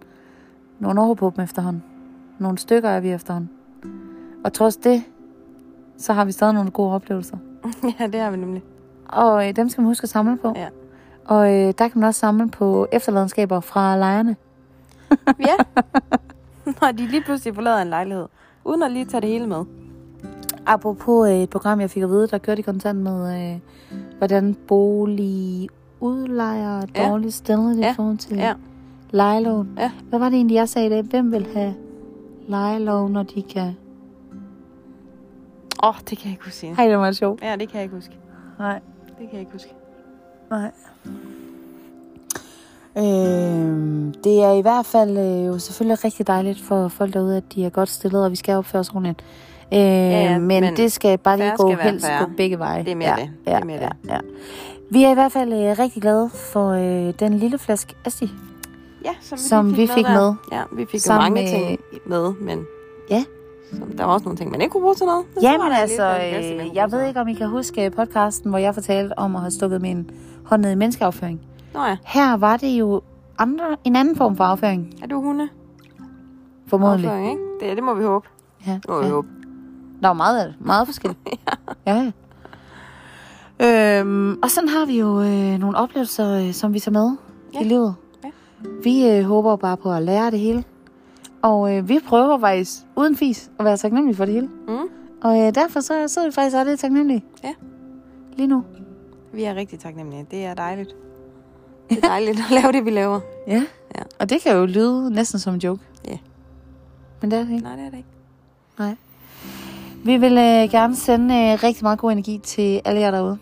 Nogle 0.79 1.01
år 1.01 1.13
på 1.13 1.33
dem 1.35 1.43
efterhånden. 1.43 1.83
Nogle 2.39 2.57
stykker 2.57 2.89
er 2.89 2.99
vi 2.99 3.11
efterhånden. 3.11 3.49
Og 4.43 4.53
trods 4.53 4.77
det, 4.77 5.03
så 6.01 6.13
har 6.13 6.25
vi 6.25 6.31
stadig 6.31 6.53
nogle 6.53 6.71
gode 6.71 6.93
oplevelser. 6.93 7.37
ja, 7.99 8.07
det 8.07 8.19
har 8.19 8.31
vi 8.31 8.37
nemlig. 8.37 8.63
Og 9.07 9.47
øh, 9.49 9.55
dem 9.55 9.69
skal 9.69 9.81
man 9.81 9.87
huske 9.89 10.03
at 10.03 10.09
samle 10.09 10.37
på. 10.37 10.53
Ja. 10.55 10.67
Og 11.25 11.53
øh, 11.53 11.73
der 11.77 11.87
kan 11.87 11.91
man 11.95 12.03
også 12.03 12.19
samle 12.19 12.49
på 12.49 12.87
efterladenskaber 12.91 13.59
fra 13.59 13.97
lejerne. 13.97 14.35
Ja. 15.39 15.55
Når 16.81 16.91
de 16.91 17.07
lige 17.07 17.21
pludselig 17.23 17.55
forlader 17.55 17.81
en 17.81 17.87
lejlighed. 17.87 18.25
Uden 18.65 18.83
at 18.83 18.91
lige 18.91 19.05
tage 19.05 19.21
det 19.21 19.29
hele 19.29 19.47
med. 19.47 19.63
Apropos 20.65 21.29
øh, 21.29 21.35
et 21.35 21.49
program, 21.49 21.81
jeg 21.81 21.89
fik 21.89 22.03
at 22.03 22.09
vide, 22.09 22.27
der 22.27 22.37
kørte 22.37 22.59
i 22.59 22.63
kontant 22.63 22.99
med, 22.99 23.51
øh, 23.53 23.59
hvordan 24.17 24.55
boligudlejere 24.67 26.81
er 26.81 26.85
Ja. 27.03 27.09
dårligt 27.09 27.33
stillet 27.33 27.77
i 27.77 27.79
Ja. 27.79 27.93
forhold 27.97 28.17
til 28.17 28.37
Ja. 28.37 28.53
lejelån. 29.11 29.69
Ja. 29.77 29.91
Hvad 30.09 30.19
var 30.19 30.25
det 30.29 30.35
egentlig, 30.35 30.55
jeg 30.55 30.69
sagde 30.69 30.87
i 30.87 30.89
dag? 30.89 31.01
Hvem 31.03 31.31
vil 31.31 31.47
have 31.53 31.73
lejelån, 32.47 33.11
når 33.11 33.23
de 33.23 33.41
kan... 33.41 33.75
Åh, 35.84 35.89
oh, 35.89 35.96
det 36.10 36.17
kan 36.17 36.26
jeg 36.26 36.32
ikke 36.32 36.46
huske. 36.46 36.76
Hej, 36.76 36.88
det 36.88 36.98
var 36.98 37.12
sjovt. 37.12 37.41
Ja, 37.44 37.52
det 37.56 37.70
kan 37.70 37.76
jeg 37.76 37.84
ikke 37.84 37.96
huske. 37.96 38.17
Nej. 38.60 38.80
Det 39.08 39.15
kan 39.17 39.30
jeg 39.32 39.39
ikke 39.39 39.52
huske. 39.52 39.74
Nej. 40.50 40.72
Øh, 42.98 44.13
det 44.24 44.44
er 44.44 44.52
i 44.58 44.62
hvert 44.62 44.86
fald 44.86 45.17
øh, 45.17 45.46
jo 45.48 45.60
selvfølgelig 45.60 46.04
rigtig 46.06 46.28
dejligt 46.28 46.62
for 46.62 46.88
folk 46.88 47.13
derude, 47.13 47.38
at 47.38 47.44
de 47.56 47.65
er 47.65 47.70
godt 47.70 47.89
stillet, 47.89 48.26
og 48.26 48.32
vi 48.32 48.36
skal 48.36 48.56
opføre 48.56 48.80
os 48.80 48.89
ordentligt. 48.89 49.24
Øh, 49.74 49.80
ja, 49.80 50.38
men, 50.38 50.48
men 50.48 50.78
det 50.78 50.91
skal 50.91 51.17
bare 51.17 51.38
lige 51.38 51.54
gå 51.58 51.67
være 51.67 51.78
helst 51.84 52.06
fair. 52.06 52.20
gå 52.26 52.32
begge 52.38 52.60
veje. 52.60 52.84
Det 52.84 52.91
er 52.91 52.96
mere 52.96 53.10
ja, 53.10 53.15
det. 53.26 53.32
Ja, 53.48 53.52
Det 53.52 53.62
er 53.62 53.65
mere 53.65 53.78
ja, 53.82 53.89
det. 54.04 54.10
Ja. 54.10 54.17
Vi 54.91 55.04
er 55.04 55.12
i 55.12 55.13
hvert 55.13 55.32
fald 55.32 55.54
øh, 55.54 55.80
rigtig 55.80 56.02
glade 56.02 56.30
for 56.34 56.70
øh, 56.70 57.13
den 57.20 57.34
lille 57.34 57.58
flaske 57.58 57.96
Asti, 58.06 58.30
Ja, 59.06 59.12
som 59.22 59.38
vi, 59.38 59.41
som 59.44 59.65
lige 59.70 59.88
vi 59.88 59.94
fik 59.94 60.06
der. 60.06 60.13
med. 60.13 60.34
Ja, 60.52 60.62
vi 60.76 60.86
fik 60.91 61.08
jo 61.08 61.13
mange 61.13 61.41
med- 61.41 61.50
ting 61.50 61.80
med, 62.06 62.34
men... 62.34 62.65
Ja. 63.10 63.24
Så 63.71 63.81
der 63.97 64.05
var 64.05 64.13
også 64.13 64.23
nogle 64.23 64.38
ting, 64.38 64.51
man 64.51 64.62
ikke 64.62 64.71
kunne 64.71 64.81
bruge 64.81 64.95
til 64.95 65.05
noget. 65.05 65.25
Var 65.36 65.41
Jamen 65.51 65.71
altså, 65.71 66.03
man 66.03 66.67
øh, 66.67 66.75
jeg 66.75 66.91
ved 66.91 67.07
ikke, 67.07 67.19
om 67.21 67.27
I 67.27 67.34
kan 67.34 67.47
huske 67.49 67.89
podcasten, 67.95 68.49
hvor 68.49 68.60
jeg 68.60 68.73
fortalte 68.73 69.19
om 69.19 69.36
at 69.36 69.41
have 69.41 69.51
stukket 69.51 69.81
min 69.81 70.10
hånd 70.45 70.62
ned 70.62 70.71
i 70.71 70.75
menneskeafføring. 70.75 71.41
Nå 71.73 71.84
ja, 71.84 71.97
Her 72.05 72.38
var 72.38 72.57
det 72.57 72.67
jo 72.79 73.01
andre, 73.38 73.65
en 73.84 73.95
anden 73.95 74.15
form 74.15 74.36
for 74.36 74.43
afføring, 74.43 74.93
er 75.03 75.07
du 75.07 75.21
hunde? 75.21 75.49
formodentlig. 76.67 77.10
Afføring, 77.10 77.29
ikke? 77.31 77.41
Det, 77.69 77.75
det 77.75 77.84
må 77.84 77.93
vi 77.93 78.03
håbe. 78.03 78.27
Ja, 78.67 78.71
Det 78.73 78.86
må 78.89 78.99
vi 78.99 79.05
ja. 79.05 79.12
håbe. 79.12 79.27
Der 80.01 80.07
var 80.07 80.13
meget 80.13 80.45
det. 80.47 80.55
Meget 80.60 80.88
forskelligt. 80.88 81.19
ja. 81.88 82.12
ja. 83.60 83.99
Øhm, 83.99 84.39
og 84.43 84.49
sådan 84.49 84.69
har 84.69 84.86
vi 84.86 84.99
jo 84.99 85.21
øh, 85.21 85.57
nogle 85.60 85.77
oplevelser, 85.77 86.34
øh, 86.47 86.53
som 86.53 86.73
vi 86.73 86.79
tager 86.79 86.93
med 86.93 87.17
Ja. 87.53 87.60
i 87.62 87.63
livet. 87.63 87.95
Ja. 88.23 88.29
Vi 88.84 89.10
øh, 89.10 89.23
håber 89.23 89.55
bare 89.55 89.77
på 89.77 89.91
at 89.91 90.03
lære 90.03 90.31
det 90.31 90.39
hele. 90.39 90.63
Og 91.41 91.77
øh, 91.77 91.89
vi 91.89 91.99
prøver 92.08 92.39
faktisk 92.39 92.71
uden 92.95 93.17
fis 93.17 93.51
at 93.60 93.65
være 93.65 93.77
taknemmelige 93.77 94.17
for 94.17 94.25
det 94.25 94.34
hele. 94.34 94.47
Mm. 94.67 94.77
Og 95.23 95.39
øh, 95.39 95.56
derfor 95.56 95.80
så, 95.80 96.08
så 96.08 96.21
er 96.21 96.25
vi 96.25 96.32
faktisk 96.32 96.56
også 96.56 96.69
lidt 96.69 96.80
taknemmelige. 96.80 97.23
Ja. 97.43 97.54
Lige 98.34 98.47
nu. 98.47 98.63
Vi 99.34 99.43
er 99.43 99.56
rigtig 99.56 99.80
taknemmelige. 99.80 100.25
Det 100.32 100.45
er 100.45 100.54
dejligt. 100.54 100.95
Det 101.89 101.97
er 101.97 102.08
dejligt 102.08 102.39
at 102.39 102.51
lave 102.62 102.71
det, 102.71 102.86
vi 102.86 102.89
laver. 102.89 103.19
Ja. 103.47 103.63
Ja. 103.97 104.04
Og 104.19 104.30
det 104.30 104.41
kan 104.41 104.56
jo 104.56 104.65
lyde 104.65 105.13
næsten 105.13 105.39
som 105.39 105.54
en 105.54 105.60
joke. 105.60 105.82
Ja. 106.08 106.17
Men 107.21 107.32
det 107.32 107.39
er 107.39 107.43
det 107.43 107.51
ikke. 107.51 107.63
Nej, 107.63 107.75
det 107.75 107.86
er 107.86 107.89
det 107.89 107.97
ikke. 107.97 108.10
Nej. 108.80 108.95
Vi 110.06 110.17
vil 110.17 110.38
øh, 110.38 110.71
gerne 110.71 110.95
sende 110.95 111.36
øh, 111.36 111.63
rigtig 111.63 111.84
meget 111.84 111.99
god 111.99 112.12
energi 112.12 112.38
til 112.38 112.82
alle 112.86 113.01
jer 113.01 113.12
derude. 113.12 113.38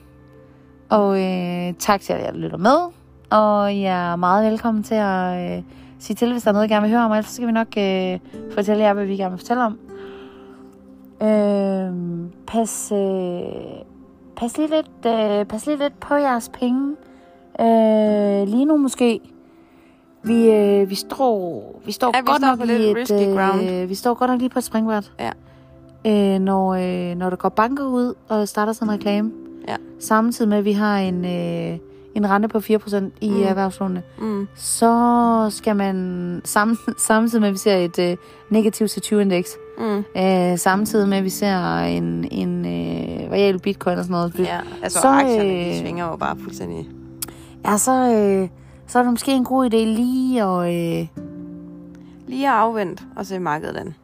Og 0.90 1.22
øh, 1.22 1.74
tak 1.80 2.02
til 2.02 2.14
alle 2.14 2.26
jer, 2.26 2.32
der 2.32 2.38
lytter 2.38 2.58
med. 2.58 2.78
Og 3.30 3.74
I 3.74 3.84
er 3.84 4.16
meget 4.16 4.52
velkommen 4.52 4.84
til 4.84 4.96
at 4.96 5.58
øh, 5.58 5.64
sige 6.00 6.16
til, 6.16 6.32
hvis 6.32 6.44
der 6.44 6.50
er 6.50 6.54
noget, 6.54 6.66
I 6.66 6.70
gerne 6.74 6.82
vil 6.82 6.92
høre 6.92 7.06
om. 7.06 7.12
Ellers 7.12 7.26
skal 7.26 7.48
vi 7.48 7.52
nok 7.52 7.68
øh, 7.78 8.20
fortælle 8.54 8.84
jer, 8.84 8.94
hvad 8.94 9.06
vi 9.06 9.18
gerne 9.18 9.32
vil 9.32 9.40
fortælle 9.40 9.64
om. 9.64 9.80
Øh, 11.22 11.94
pas, 12.48 12.92
øh, 12.92 13.40
pas, 14.36 14.58
lige 14.58 14.70
lidt, 14.70 15.06
øh, 15.06 15.46
pas 15.46 15.66
lige 15.66 15.78
lidt 15.78 16.00
på 16.00 16.16
jeres 16.16 16.50
penge. 16.60 16.96
Øh, 17.62 18.48
lige 18.48 18.66
nu 18.66 18.78
måske. 18.78 19.20
Vi, 20.24 20.52
øh, 20.52 20.90
vi 20.90 20.96
står, 20.96 21.82
vi 21.86 21.92
står 21.92 22.12
Ja, 22.16 22.22
vi 22.22 22.26
godt 22.26 22.38
står 22.38 22.48
nok 22.50 22.60
på 22.60 22.66
i 22.66 22.90
et, 22.90 22.96
risky 22.96 23.14
ground. 23.36 23.70
øh, 23.70 23.90
vi 23.90 23.96
står 23.96 24.14
godt 24.14 24.32
nok 24.32 24.40
lige 24.40 24.50
på 24.50 24.60
et 24.60 24.64
springbræt. 24.64 25.12
Ja. 25.20 25.32
Øh, 26.08 26.40
når, 26.40 26.74
øh, 26.74 27.16
når 27.18 27.30
der 27.30 27.38
går 27.38 27.50
banker 27.50 27.86
ud 27.86 28.14
og 28.30 28.48
starter 28.48 28.74
sådan 28.74 28.88
en 28.94 28.94
reklame. 28.94 29.32
Ja. 29.68 29.76
Samtidig 30.00 30.50
med, 30.50 30.58
at 30.58 30.66
vi 30.66 30.72
har 30.72 30.98
en, 30.98 31.26
øh, 31.26 31.80
en 32.16 32.30
rente 32.30 32.48
på 32.48 32.60
4% 32.60 33.12
i 33.22 33.30
Mm. 33.30 33.44
erhvervslånene, 33.44 34.04
Mm. 34.22 34.48
så 34.56 35.48
skal 35.50 35.76
man 35.76 36.42
sam, 36.46 36.78
samtidig 37.08 37.42
med, 37.42 37.48
at 37.48 37.54
vi 37.54 37.58
ser 37.58 37.76
et 37.78 38.00
øh, 38.00 38.18
negativt 38.50 38.92
C20-indeks, 38.98 39.58
Mm. 39.78 40.04
øh, 40.22 40.58
samtidig 40.58 41.10
med, 41.10 41.18
at 41.18 41.24
vi 41.24 41.30
ser 41.30 41.78
en, 41.80 42.28
en 42.32 42.66
øh, 42.66 43.32
variabel 43.32 43.60
bitcoin 43.62 43.98
og 43.98 44.04
sådan 44.04 44.12
noget, 44.12 44.40
Ja, 44.40 44.60
altså 44.84 45.00
Så, 45.02 45.08
aktierne, 45.08 45.50
de 45.50 45.70
øh, 45.70 45.80
svinger 45.80 46.08
jo 46.10 46.16
bare 46.16 46.36
fuldstændig. 46.44 46.90
ja, 47.66 47.78
så, 47.78 47.92
øh, 48.14 48.50
så 48.88 49.00
er 49.00 49.04
det 49.04 49.12
måske 49.12 49.32
en 49.32 49.44
god 49.46 49.66
idé 49.66 49.78
lige 49.78 50.44
at... 50.44 51.00
Øh, 51.02 51.08
Lige 52.28 52.48
at 52.50 52.54
afvente 52.56 53.04
og 53.16 53.26
se 53.26 53.40
markedet 53.40 53.76
an. 53.78 53.96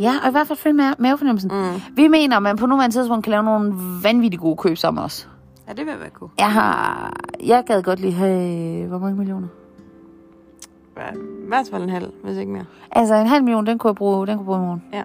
ja, 0.00 0.14
og 0.22 0.28
i 0.28 0.30
hvert 0.32 0.46
fald 0.46 0.58
følge 0.58 0.74
med 0.74 0.92
mavefornemmelsen. 0.98 1.50
Mm. 1.54 1.80
Vi 1.96 2.08
mener, 2.08 2.36
at 2.36 2.42
man 2.42 2.56
på 2.56 2.66
nuværende 2.66 2.96
tidspunkt 2.96 3.24
kan 3.24 3.30
lave 3.30 3.42
nogle 3.42 3.74
vanvittigt 4.02 4.42
gode 4.42 4.56
køb 4.56 4.76
sammen 4.76 5.04
os. 5.04 5.27
Ja, 5.68 5.72
det 5.72 5.86
vil 5.86 6.00
være 6.00 6.10
cool. 6.10 6.30
Jeg 6.38 6.52
har... 6.52 7.12
Jeg 7.46 7.64
gad 7.66 7.82
godt 7.82 8.00
lige 8.00 8.12
have... 8.12 8.86
Hvor 8.86 8.98
mange 8.98 9.16
millioner? 9.16 9.48
Ja, 10.96 11.10
I 11.12 11.48
hvert 11.48 11.66
fald 11.70 11.82
en 11.82 11.88
halv, 11.88 12.10
hvis 12.24 12.36
ikke 12.36 12.52
mere. 12.52 12.64
Altså, 12.90 13.14
en 13.14 13.26
halv 13.26 13.44
million, 13.44 13.66
den 13.66 13.78
kunne 13.78 13.88
jeg 13.88 13.94
bruge, 13.96 14.26
den 14.26 14.38
kunne 14.38 14.38
jeg 14.38 14.44
bruge 14.44 14.58
i 14.58 14.60
morgen. 14.66 14.82
Ja. 14.92 15.02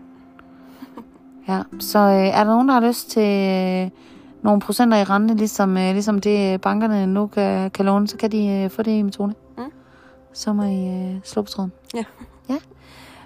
ja, 1.53 1.61
så 1.79 1.99
øh, 1.99 2.13
er 2.27 2.43
der 2.43 2.51
nogen, 2.51 2.67
der 2.67 2.73
har 2.73 2.87
lyst 2.87 3.09
til 3.09 3.49
øh, 3.83 3.89
nogle 4.41 4.61
procenter 4.61 4.97
i 4.97 5.03
rente, 5.03 5.35
ligesom, 5.35 5.77
øh, 5.77 5.91
ligesom 5.91 6.21
det 6.21 6.53
øh, 6.53 6.59
bankerne 6.59 7.07
nu 7.07 7.27
kan, 7.27 7.71
kan 7.71 7.85
låne, 7.85 8.07
så 8.07 8.17
kan 8.17 8.31
de 8.31 8.47
øh, 8.47 8.69
få 8.69 8.81
det 8.83 8.91
i 8.91 9.01
metode. 9.01 9.33
Mm. 9.57 9.63
Så 10.33 10.53
må 10.53 10.63
I 10.63 10.87
øh, 10.87 11.15
slå 11.23 11.41
på 11.41 11.49
tråden. 11.49 11.71
Ja. 11.95 12.03
ja. 12.49 12.57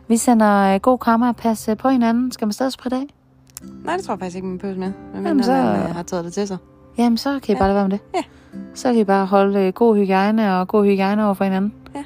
Vi 0.07 0.17
sender 0.17 0.73
øh, 0.73 0.79
god 0.79 0.97
karma 0.97 1.27
og 1.27 1.35
passe 1.35 1.75
på 1.75 1.89
hinanden. 1.89 2.31
Skal 2.31 2.45
man 2.45 2.53
stadig 2.53 2.71
spritte 2.73 2.97
af? 2.97 3.05
Nej, 3.83 3.95
det 3.95 4.05
tror 4.05 4.13
jeg 4.13 4.19
faktisk 4.19 4.35
ikke, 4.35 4.47
man 4.47 4.57
behøver 4.57 4.79
med. 4.79 4.91
Men 5.13 5.25
Jamen, 5.25 5.43
så... 5.43 5.47
så- 5.47 5.53
man 5.53 5.75
øh, 5.89 5.95
har 5.95 6.03
taget 6.03 6.25
det 6.25 6.33
til 6.33 6.47
sig. 6.47 6.57
Jamen, 6.97 7.17
så 7.17 7.39
kan 7.43 7.53
I 7.55 7.57
Ja. 7.57 7.59
bare 7.59 7.67
lade 7.69 7.75
være 7.75 7.87
med 7.89 7.91
det. 7.97 8.01
Ja. 8.15 8.23
Så 8.73 8.87
kan 8.91 9.01
I 9.01 9.03
bare 9.03 9.25
holde 9.25 9.59
øh, 9.67 9.73
god 9.73 9.95
hygiejne 9.95 10.55
og 10.59 10.67
god 10.67 10.85
hygiejne 10.85 11.25
over 11.25 11.33
for 11.33 11.43
hinanden. 11.43 11.73
Ja. 11.95 12.03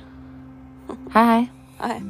Hej 1.13 1.23
hej. 1.25 1.45
Nej. 1.87 2.01